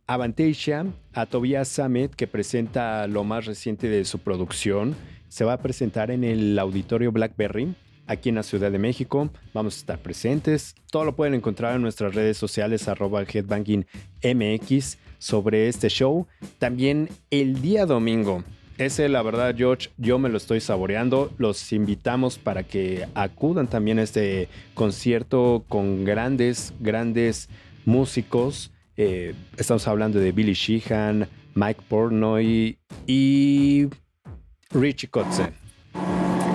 Avantasia, 0.06 0.86
a 1.14 1.26
Tobias 1.26 1.68
Summit, 1.68 2.14
que 2.14 2.28
presenta 2.28 3.08
lo 3.08 3.24
más 3.24 3.46
reciente 3.46 3.88
de 3.88 4.06
su 4.06 4.20
producción. 4.20 4.96
Se 5.30 5.46
va 5.46 5.54
a 5.54 5.62
presentar 5.62 6.12
en 6.12 6.24
el 6.24 6.60
Auditorio 6.60 7.12
Blackberry 7.12 7.74
aquí 8.08 8.30
en 8.30 8.36
la 8.36 8.44
Ciudad 8.44 8.72
de 8.72 8.80
México. 8.80 9.30
Vamos 9.54 9.76
a 9.76 9.80
estar 9.80 10.00
presentes. 10.00 10.76
Todo 10.92 11.06
lo 11.06 11.16
pueden 11.16 11.34
encontrar 11.34 11.76
en 11.76 11.82
nuestras 11.82 12.16
redes 12.16 12.38
sociales 12.38 12.88
arroba 12.88 13.24
headbanking 13.24 13.86
MX 14.24 14.98
sobre 15.18 15.68
este 15.68 15.90
show. 15.90 16.28
También 16.60 17.10
el 17.30 17.62
día 17.62 17.86
domingo. 17.86 18.44
Ese, 18.78 19.08
la 19.08 19.22
verdad, 19.22 19.54
George, 19.56 19.90
yo 19.98 20.18
me 20.18 20.30
lo 20.30 20.38
estoy 20.38 20.60
saboreando. 20.60 21.32
Los 21.38 21.72
invitamos 21.74 22.40
para 22.40 22.64
que 22.64 23.08
acudan 23.14 23.68
también 23.68 24.00
a 24.00 24.04
este 24.04 24.50
concierto 24.74 25.64
con 25.70 26.04
grandes, 26.04 26.74
grandes 26.80 27.50
músicos. 27.86 28.72
Eh, 28.98 29.36
estamos 29.58 29.88
hablando 29.88 30.20
de 30.20 30.32
Billy 30.32 30.54
Sheehan, 30.54 31.28
Mike 31.54 31.82
Pornoy 31.88 32.80
y 33.06 33.88
Richie 34.72 35.10
Kotzen. 35.10 35.54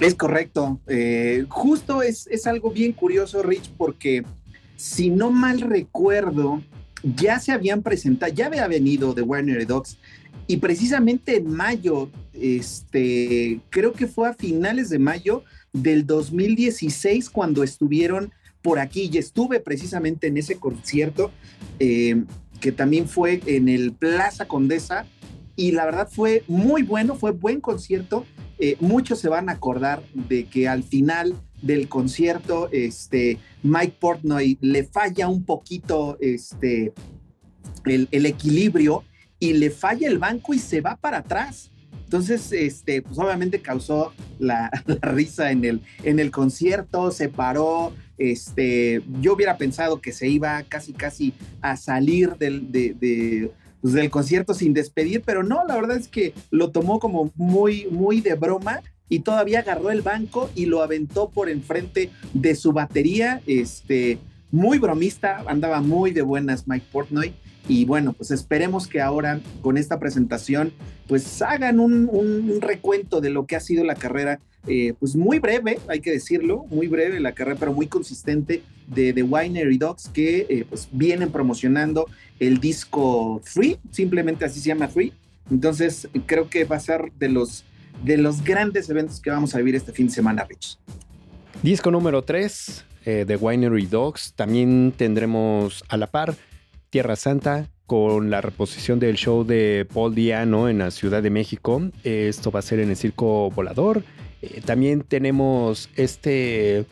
Es 0.01 0.14
correcto. 0.14 0.80
Eh, 0.86 1.44
justo 1.49 2.03
es, 2.03 2.26
es 2.28 2.46
algo 2.46 2.70
bien 2.70 2.92
curioso, 2.92 3.42
Rich, 3.42 3.70
porque 3.76 4.24
si 4.76 5.11
no 5.11 5.30
mal 5.30 5.61
recuerdo, 5.61 6.62
ya 7.03 7.38
se 7.40 7.53
habían 7.53 7.82
presentado, 7.82 8.32
ya 8.32 8.46
había 8.46 8.68
venido 8.68 9.14
de 9.14 9.22
Warner 9.22 9.66
Dogs 9.66 9.99
y 10.46 10.57
precisamente 10.59 11.36
en 11.36 11.51
mayo, 11.51 12.11
este, 12.32 13.61
creo 13.70 13.92
que 13.92 14.07
fue 14.07 14.28
a 14.28 14.34
finales 14.34 14.88
de 14.88 14.99
mayo 14.99 15.44
del 15.72 16.07
2016 16.07 17.28
cuando 17.30 17.62
estuvieron 17.62 18.32
por 18.62 18.78
aquí 18.78 19.11
y 19.12 19.18
estuve 19.18 19.61
precisamente 19.61 20.26
en 20.26 20.38
ese 20.38 20.57
concierto 20.57 21.30
eh, 21.78 22.24
que 22.61 22.72
también 22.72 23.09
fue 23.09 23.40
en 23.46 23.68
el 23.68 23.92
Plaza 23.92 24.49
Condesa 24.49 25.07
y 25.59 25.73
la 25.73 25.85
verdad 25.85 26.09
fue 26.09 26.45
muy 26.47 26.85
bueno, 26.85 27.17
fue 27.17 27.33
buen 27.33 27.61
concierto. 27.61 28.25
Eh, 28.61 28.77
muchos 28.79 29.19
se 29.19 29.29
van 29.29 29.49
a 29.49 29.55
acordar 29.55 30.05
de 30.15 30.45
que 30.45 30.69
al 30.69 30.85
final 30.85 31.35
del 31.61 31.89
concierto, 31.89 32.69
este, 32.71 33.39
Mike 33.65 33.97
Portnoy 33.99 34.57
le 34.61 34.85
falla 34.85 35.27
un 35.27 35.45
poquito 35.45 36.17
este, 36.21 36.93
el, 37.87 38.07
el 38.13 38.27
equilibrio 38.27 39.03
y 39.41 39.55
le 39.55 39.71
falla 39.71 40.07
el 40.07 40.19
banco 40.19 40.55
y 40.55 40.61
se 40.61 40.81
va 40.81 40.95
para 40.95 41.19
atrás. 41.19 41.73
Entonces, 42.05 42.53
este, 42.53 43.03
pues 43.03 43.19
obviamente 43.19 43.61
causó 43.61 44.13
la, 44.39 44.71
la, 44.87 45.11
risa 45.11 45.51
en 45.51 45.65
el, 45.65 45.83
en 46.05 46.21
el 46.21 46.31
concierto, 46.31 47.11
se 47.11 47.29
paró, 47.29 47.93
este, 48.17 49.03
yo 49.21 49.35
hubiera 49.35 49.59
pensado 49.59 50.01
que 50.01 50.13
se 50.13 50.29
iba 50.29 50.63
casi, 50.63 50.93
casi 50.93 51.35
a 51.61 51.77
salir 51.77 52.37
del, 52.37 52.73
de, 52.73 52.95
de, 52.95 53.51
pues 53.81 53.95
del 53.95 54.11
concierto 54.11 54.55
sin 54.55 54.74
despedir, 54.74 55.22
pero 55.24 55.43
no, 55.43 55.64
la 55.66 55.76
verdad 55.76 55.97
es 55.97 56.09
que 56.09 56.35
lo 56.51 56.70
tomó 56.70 56.99
como 56.99 57.31
muy, 57.37 57.87
muy 57.91 58.20
de 58.20 58.35
broma 58.35 58.83
y 59.09 59.20
todavía 59.20 59.61
agarró 59.61 59.91
el 59.91 60.03
banco 60.03 60.51
y 60.55 60.66
lo 60.66 60.83
aventó 60.83 61.31
por 61.31 61.49
enfrente 61.49 62.11
de 62.35 62.55
su 62.55 62.72
batería, 62.72 63.41
este, 63.47 64.18
muy 64.51 64.79
bromista, 64.79 65.45
andaba 65.47 65.81
muy 65.81 66.11
de 66.11 66.22
buenas 66.22 66.66
Mike 66.66 66.87
Portnoy. 66.93 67.35
Y 67.68 67.85
bueno, 67.85 68.14
pues 68.14 68.31
esperemos 68.31 68.87
que 68.87 69.03
ahora 69.03 69.41
con 69.61 69.76
esta 69.76 69.99
presentación 69.99 70.72
pues 71.07 71.43
hagan 71.43 71.81
un, 71.81 72.09
un 72.11 72.61
recuento 72.62 73.20
de 73.20 73.29
lo 73.29 73.47
que 73.47 73.57
ha 73.57 73.61
sido 73.61 73.85
la 73.85 73.95
carrera, 73.95 74.41
eh, 74.69 74.95
pues 74.99 75.16
muy 75.16 75.39
breve, 75.39 75.79
hay 75.89 76.01
que 76.01 76.11
decirlo, 76.11 76.64
muy 76.71 76.87
breve 76.87 77.21
la 77.21 77.33
carrera, 77.33 77.57
pero 77.59 77.73
muy 77.73 77.87
consistente 77.87 78.62
de 78.87 79.12
The 79.12 79.23
Winery 79.23 79.79
Dogs 79.79 80.09
que 80.09 80.47
eh, 80.49 80.66
pues 80.69 80.89
vienen 80.93 81.31
promocionando 81.31 82.07
el 82.39 82.59
disco 82.61 83.41
Free, 83.45 83.79
simplemente 83.91 84.45
así 84.45 84.61
se 84.61 84.69
llama 84.69 84.89
Free. 84.89 85.12
Entonces 85.51 86.09
creo 86.27 86.51
que 86.51 86.64
va 86.64 86.77
a 86.77 86.81
ser 86.81 87.12
de 87.19 87.29
los, 87.29 87.64
de 88.05 88.19
los 88.19 88.45
grandes 88.45 88.91
eventos 88.91 89.21
que 89.21 89.31
vamos 89.31 89.55
a 89.55 89.59
vivir 89.59 89.75
este 89.75 89.93
fin 89.93 90.07
de 90.09 90.12
semana, 90.12 90.45
Rich. 90.45 90.79
Disco 91.62 91.91
número 91.91 92.23
3 92.23 92.85
eh, 93.05 93.25
de 93.27 93.37
Winery 93.37 93.87
Dogs. 93.87 94.35
También 94.35 94.93
tendremos 94.97 95.83
a 95.89 95.97
la 95.97 96.07
par 96.07 96.35
Tierra 96.91 97.16
Santa 97.16 97.69
con 97.87 98.29
la 98.29 98.43
reposición 98.43 98.99
del 98.99 99.16
show 99.16 99.45
de 99.45 99.87
Paul 99.93 100.14
Diano 100.14 100.69
en 100.69 100.79
la 100.79 100.91
Ciudad 100.91 101.23
de 101.23 101.31
México. 101.31 101.83
Esto 102.05 102.51
va 102.51 102.59
a 102.59 102.62
ser 102.62 102.81
en 102.81 102.91
el 102.91 102.97
Circo 102.97 103.51
Volador. 103.51 104.03
Eh, 104.43 104.61
también 104.64 105.03
tenemos 105.03 105.89
este, 105.97 106.84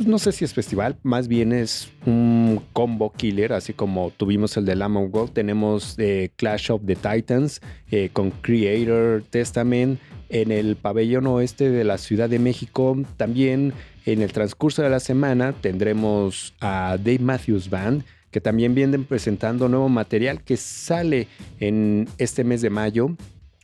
pues 0.00 0.08
no 0.08 0.18
sé 0.18 0.32
si 0.32 0.46
es 0.46 0.54
festival, 0.54 0.96
más 1.02 1.28
bien 1.28 1.52
es 1.52 1.90
un 2.06 2.62
combo 2.72 3.12
killer, 3.12 3.52
así 3.52 3.74
como 3.74 4.10
tuvimos 4.16 4.56
el 4.56 4.64
de 4.64 4.76
Lamb 4.76 5.10
Gold. 5.10 5.32
Tenemos 5.32 5.94
eh, 5.98 6.30
Clash 6.36 6.70
of 6.70 6.82
the 6.86 6.96
Titans 6.96 7.60
eh, 7.90 8.08
con 8.12 8.30
Creator 8.30 9.22
Testament 9.28 10.00
en 10.30 10.52
el 10.52 10.76
pabellón 10.76 11.26
oeste 11.26 11.70
de 11.70 11.84
la 11.84 11.98
Ciudad 11.98 12.30
de 12.30 12.38
México. 12.38 12.96
También 13.18 13.74
en 14.06 14.22
el 14.22 14.32
transcurso 14.32 14.80
de 14.80 14.88
la 14.88 15.00
semana 15.00 15.52
tendremos 15.52 16.54
a 16.60 16.96
Dave 16.98 17.18
Matthews 17.18 17.68
Band 17.68 18.02
que 18.30 18.40
también 18.40 18.74
vienen 18.74 19.04
presentando 19.04 19.68
nuevo 19.68 19.88
material 19.88 20.42
que 20.42 20.56
sale 20.56 21.28
en 21.58 22.08
este 22.16 22.44
mes 22.44 22.62
de 22.62 22.70
mayo. 22.70 23.16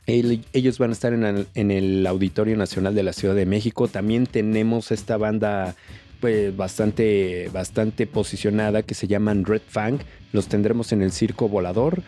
Ellos 0.07 0.79
van 0.79 0.91
a 0.91 0.93
estar 0.93 1.13
en 1.13 1.71
el, 1.71 2.07
Auditorio 2.07 2.55
Nacional 2.55 2.95
de 2.95 3.03
la 3.03 3.13
Ciudad 3.13 3.35
de 3.35 3.45
México. 3.45 3.89
También 3.89 4.25
tenemos 4.25 4.91
esta 4.91 5.17
banda 5.17 5.75
pues, 6.21 6.55
bastante, 6.55 7.49
bastante 7.51 8.07
posicionada 8.07 8.83
que 8.83 8.93
se 8.93 9.07
llaman 9.07 9.43
Red 9.43 9.63
Fang. 9.67 9.99
Los 10.31 10.47
tendremos 10.47 10.93
en 10.93 11.01
el 11.01 11.11
Circo 11.11 11.49
Volador. 11.49 12.03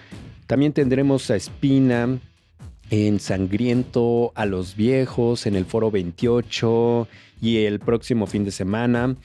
También 0.47 0.72
tendremos 0.72 1.30
a 1.30 1.36
Espina, 1.36 2.20
en 2.89 3.20
Sangriento, 3.20 4.32
a 4.34 4.45
los 4.45 4.76
Viejos, 4.76 5.45
en 5.45 5.56
el 5.56 5.66
Foro 5.66 5.91
28 5.91 7.08
y 7.41 7.66
el 7.66 7.80
próximo 7.80 8.28
fin 8.28 8.45
de 8.45 8.52
semana 8.52 9.16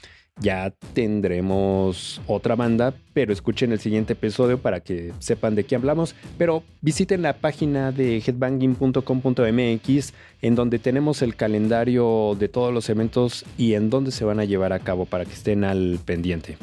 ya 0.41 0.75
tendremos 0.93 2.21
otra 2.27 2.57
banda, 2.57 2.95
pero 3.13 3.33
escuchen 3.33 3.73
el 3.73 3.81
siguiente 3.81 4.15
episodio 4.15 4.59
para 4.59 4.81
que 4.81 5.13
sepan 5.21 5.55
de 5.55 5.65
qué 5.65 5.77
hablamos. 5.77 6.15
Pero 6.37 6.65
visiten 6.81 7.23
la 7.23 7.35
página 7.35 7.93
de 7.93 8.19
headbanging.com.mx 8.19 10.13
en 10.43 10.55
donde 10.55 10.79
tenemos 10.79 11.23
el 11.23 11.37
calendario 11.37 12.37
de 12.39 12.49
todos 12.49 12.75
los 12.75 12.89
eventos 12.89 13.45
y 13.57 13.75
en 13.75 13.91
dónde 13.91 14.11
se 14.11 14.25
van 14.25 14.41
a 14.41 14.45
llevar 14.45 14.73
a 14.73 14.81
cabo 14.81 15.07
para 15.07 15.25
que 15.25 15.33
estén 15.33 15.65
al 15.65 16.01
pendiente. 16.05 16.59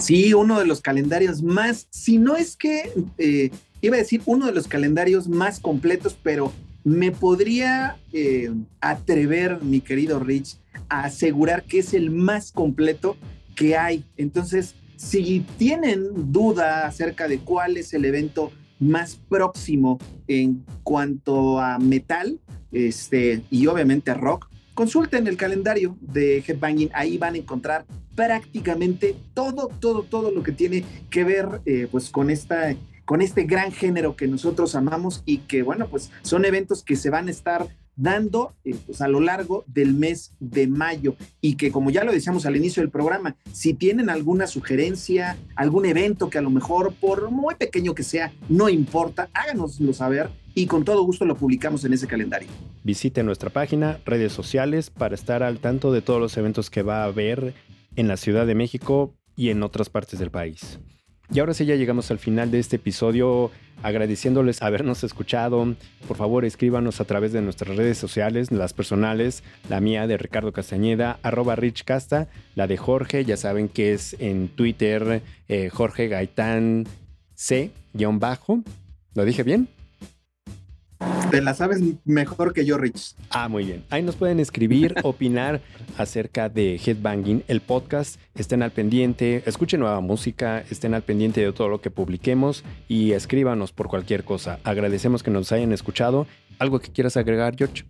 Sí, 0.00 0.34
uno 0.34 0.58
de 0.58 0.66
los 0.66 0.80
calendarios 0.80 1.42
más, 1.42 1.86
si 1.90 2.18
no 2.18 2.36
es 2.36 2.56
que, 2.56 2.92
eh, 3.18 3.50
iba 3.80 3.96
a 3.96 3.98
decir 3.98 4.20
uno 4.26 4.46
de 4.46 4.52
los 4.52 4.66
calendarios 4.66 5.28
más 5.28 5.60
completos, 5.60 6.16
pero 6.22 6.52
me 6.84 7.12
podría 7.12 7.98
eh, 8.12 8.50
atrever, 8.80 9.62
mi 9.62 9.80
querido 9.80 10.18
Rich, 10.18 10.56
a 10.88 11.04
asegurar 11.04 11.64
que 11.64 11.78
es 11.78 11.94
el 11.94 12.10
más 12.10 12.52
completo 12.52 13.16
que 13.54 13.76
hay. 13.76 14.04
Entonces, 14.16 14.74
si 14.96 15.40
tienen 15.58 16.32
duda 16.32 16.86
acerca 16.86 17.28
de 17.28 17.38
cuál 17.38 17.76
es 17.76 17.92
el 17.92 18.04
evento 18.04 18.50
más 18.78 19.16
próximo 19.28 19.98
en 20.26 20.64
cuanto 20.82 21.60
a 21.60 21.78
metal 21.78 22.40
este, 22.72 23.42
y 23.50 23.66
obviamente 23.66 24.12
rock, 24.14 24.48
consulten 24.74 25.26
el 25.26 25.36
calendario 25.36 25.96
de 26.00 26.42
Headbanging. 26.46 26.90
Ahí 26.94 27.18
van 27.18 27.34
a 27.34 27.38
encontrar 27.38 27.84
prácticamente 28.14 29.14
todo, 29.34 29.68
todo, 29.80 30.02
todo 30.02 30.30
lo 30.30 30.42
que 30.42 30.52
tiene 30.52 30.84
que 31.10 31.24
ver 31.24 31.60
eh, 31.64 31.86
pues 31.90 32.10
con 32.10 32.30
esta 32.30 32.74
con 33.12 33.20
este 33.20 33.44
gran 33.44 33.72
género 33.72 34.16
que 34.16 34.26
nosotros 34.26 34.74
amamos 34.74 35.22
y 35.26 35.40
que, 35.40 35.62
bueno, 35.62 35.86
pues 35.86 36.10
son 36.22 36.46
eventos 36.46 36.82
que 36.82 36.96
se 36.96 37.10
van 37.10 37.28
a 37.28 37.30
estar 37.30 37.68
dando 37.94 38.54
eh, 38.64 38.74
pues 38.86 39.02
a 39.02 39.08
lo 39.08 39.20
largo 39.20 39.64
del 39.66 39.92
mes 39.92 40.32
de 40.40 40.66
mayo 40.66 41.14
y 41.42 41.56
que 41.56 41.70
como 41.70 41.90
ya 41.90 42.04
lo 42.04 42.12
decíamos 42.12 42.46
al 42.46 42.56
inicio 42.56 42.82
del 42.82 42.88
programa, 42.88 43.36
si 43.52 43.74
tienen 43.74 44.08
alguna 44.08 44.46
sugerencia, 44.46 45.36
algún 45.56 45.84
evento 45.84 46.30
que 46.30 46.38
a 46.38 46.40
lo 46.40 46.48
mejor 46.48 46.94
por 46.94 47.30
muy 47.30 47.54
pequeño 47.56 47.94
que 47.94 48.02
sea, 48.02 48.32
no 48.48 48.70
importa, 48.70 49.28
háganoslo 49.34 49.92
saber 49.92 50.30
y 50.54 50.64
con 50.64 50.82
todo 50.82 51.04
gusto 51.04 51.26
lo 51.26 51.36
publicamos 51.36 51.84
en 51.84 51.92
ese 51.92 52.06
calendario. 52.06 52.48
Visite 52.82 53.22
nuestra 53.24 53.50
página, 53.50 54.00
redes 54.06 54.32
sociales 54.32 54.88
para 54.88 55.14
estar 55.14 55.42
al 55.42 55.58
tanto 55.58 55.92
de 55.92 56.00
todos 56.00 56.18
los 56.18 56.34
eventos 56.38 56.70
que 56.70 56.80
va 56.80 57.02
a 57.02 57.08
haber 57.08 57.52
en 57.94 58.08
la 58.08 58.16
Ciudad 58.16 58.46
de 58.46 58.54
México 58.54 59.12
y 59.36 59.50
en 59.50 59.62
otras 59.62 59.90
partes 59.90 60.18
del 60.18 60.30
país. 60.30 60.78
Y 61.30 61.40
ahora 61.40 61.54
sí 61.54 61.64
ya 61.64 61.76
llegamos 61.76 62.10
al 62.10 62.18
final 62.18 62.50
de 62.50 62.58
este 62.58 62.76
episodio 62.76 63.50
agradeciéndoles 63.82 64.62
habernos 64.62 65.04
escuchado. 65.04 65.74
Por 66.06 66.16
favor 66.16 66.44
escríbanos 66.44 67.00
a 67.00 67.04
través 67.04 67.32
de 67.32 67.42
nuestras 67.42 67.76
redes 67.76 67.98
sociales, 67.98 68.50
las 68.50 68.72
personales, 68.72 69.42
la 69.68 69.80
mía 69.80 70.06
de 70.06 70.16
Ricardo 70.18 70.52
Castañeda, 70.52 71.18
arroba 71.22 71.56
Rich 71.56 71.84
Casta, 71.84 72.28
la 72.54 72.66
de 72.66 72.76
Jorge, 72.76 73.24
ya 73.24 73.36
saben 73.36 73.68
que 73.68 73.92
es 73.92 74.16
en 74.18 74.48
Twitter 74.48 75.22
eh, 75.48 75.68
Jorge 75.70 76.08
Gaitán 76.08 76.86
C-bajo. 77.34 78.62
¿Lo 79.14 79.24
dije 79.24 79.42
bien? 79.42 79.68
Te 81.30 81.40
la 81.40 81.54
sabes 81.54 81.80
mejor 82.04 82.52
que 82.52 82.66
yo, 82.66 82.76
Rich. 82.76 83.14
Ah, 83.30 83.48
muy 83.48 83.64
bien. 83.64 83.84
Ahí 83.88 84.02
nos 84.02 84.16
pueden 84.16 84.38
escribir, 84.38 84.94
opinar 85.02 85.62
acerca 85.96 86.50
de 86.50 86.76
Headbanging, 86.76 87.44
el 87.48 87.62
podcast. 87.62 88.20
Estén 88.34 88.62
al 88.62 88.70
pendiente, 88.70 89.42
escuchen 89.46 89.80
nueva 89.80 90.00
música, 90.00 90.62
estén 90.70 90.92
al 90.92 91.02
pendiente 91.02 91.40
de 91.40 91.52
todo 91.52 91.68
lo 91.68 91.80
que 91.80 91.90
publiquemos 91.90 92.64
y 92.86 93.12
escríbanos 93.12 93.72
por 93.72 93.88
cualquier 93.88 94.24
cosa. 94.24 94.58
Agradecemos 94.64 95.22
que 95.22 95.30
nos 95.30 95.52
hayan 95.52 95.72
escuchado. 95.72 96.26
¿Algo 96.58 96.80
que 96.80 96.92
quieras 96.92 97.16
agregar, 97.16 97.56
George? 97.56 97.84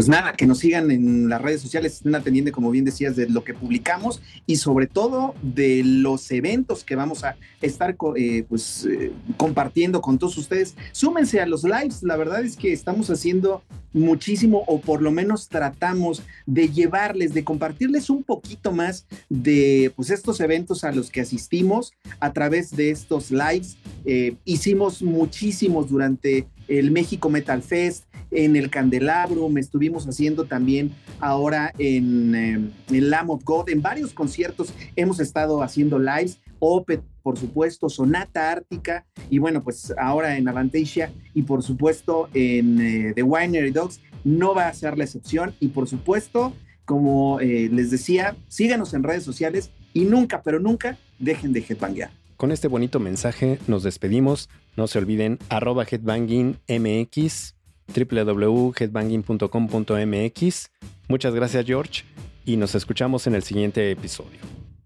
Pues 0.00 0.08
nada, 0.08 0.32
que 0.32 0.46
nos 0.46 0.60
sigan 0.60 0.90
en 0.90 1.28
las 1.28 1.42
redes 1.42 1.60
sociales, 1.60 1.96
estén 1.96 2.14
atendiendo, 2.14 2.52
como 2.52 2.70
bien 2.70 2.86
decías, 2.86 3.16
de 3.16 3.28
lo 3.28 3.44
que 3.44 3.52
publicamos 3.52 4.22
y 4.46 4.56
sobre 4.56 4.86
todo 4.86 5.34
de 5.42 5.82
los 5.84 6.30
eventos 6.30 6.84
que 6.84 6.96
vamos 6.96 7.22
a 7.22 7.36
estar 7.60 7.94
eh, 8.16 8.44
pues, 8.48 8.86
eh, 8.90 9.12
compartiendo 9.36 10.00
con 10.00 10.18
todos 10.18 10.38
ustedes. 10.38 10.74
Súmense 10.92 11.42
a 11.42 11.44
los 11.44 11.64
lives, 11.64 12.02
la 12.02 12.16
verdad 12.16 12.42
es 12.42 12.56
que 12.56 12.72
estamos 12.72 13.10
haciendo 13.10 13.62
muchísimo 13.92 14.64
o 14.68 14.80
por 14.80 15.02
lo 15.02 15.10
menos 15.10 15.48
tratamos 15.48 16.22
de 16.46 16.70
llevarles, 16.70 17.34
de 17.34 17.44
compartirles 17.44 18.08
un 18.08 18.22
poquito 18.22 18.72
más 18.72 19.04
de 19.28 19.92
pues 19.96 20.08
estos 20.08 20.40
eventos 20.40 20.82
a 20.82 20.92
los 20.92 21.10
que 21.10 21.20
asistimos 21.20 21.92
a 22.20 22.32
través 22.32 22.74
de 22.74 22.90
estos 22.90 23.30
lives. 23.30 23.76
Eh, 24.06 24.36
hicimos 24.46 25.02
muchísimos 25.02 25.90
durante 25.90 26.46
el 26.68 26.90
México 26.90 27.28
Metal 27.28 27.62
Fest, 27.62 28.04
en 28.30 28.56
el 28.56 28.70
Candelabro, 28.70 29.48
me 29.48 29.60
estuvimos 29.60 30.06
haciendo 30.06 30.44
también 30.44 30.92
ahora 31.18 31.72
en, 31.78 32.34
eh, 32.34 33.00
Lamb 33.00 33.30
of 33.30 33.44
God, 33.44 33.68
en 33.70 33.82
varios 33.82 34.12
conciertos 34.12 34.72
hemos 34.96 35.20
estado 35.20 35.62
haciendo 35.62 35.98
lives, 35.98 36.38
Opet, 36.58 37.02
por 37.22 37.38
supuesto, 37.38 37.88
Sonata 37.88 38.52
Ártica, 38.52 39.06
y 39.30 39.38
bueno, 39.38 39.62
pues 39.62 39.94
ahora 39.98 40.36
en 40.36 40.46
Avantasia 40.46 41.12
y 41.34 41.42
por 41.42 41.62
supuesto 41.62 42.28
en 42.34 42.80
eh, 42.80 43.12
The 43.14 43.22
Winery 43.22 43.70
Dogs 43.70 44.00
no 44.24 44.54
va 44.54 44.68
a 44.68 44.74
ser 44.74 44.98
la 44.98 45.04
excepción, 45.04 45.54
y 45.60 45.68
por 45.68 45.88
supuesto 45.88 46.52
como 46.90 47.38
eh, 47.38 47.68
les 47.72 47.92
decía, 47.92 48.36
síganos 48.48 48.94
en 48.94 49.04
redes 49.04 49.22
sociales 49.22 49.70
y 49.94 50.06
nunca, 50.06 50.42
pero 50.42 50.58
nunca 50.58 50.98
dejen 51.20 51.52
de 51.52 51.60
headbanguear. 51.60 52.10
Con 52.36 52.50
este 52.50 52.66
bonito 52.66 52.98
mensaje 52.98 53.60
nos 53.68 53.84
despedimos. 53.84 54.48
No 54.76 54.88
se 54.88 54.98
olviden 54.98 55.38
arroba 55.50 55.84
headbangingmx, 55.84 57.54
www.headbanging.com.mx. 57.94 60.70
Muchas 61.08 61.34
gracias 61.34 61.66
George 61.66 62.04
y 62.44 62.56
nos 62.56 62.74
escuchamos 62.74 63.26
en 63.26 63.34
el 63.34 63.42
siguiente 63.42 63.90
episodio. 63.90 64.38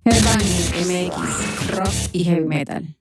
Headbanging 0.05 1.09
MX, 1.09 1.71
rock 1.71 1.93
y 2.13 2.25
heavy 2.25 2.45
metal. 2.45 2.97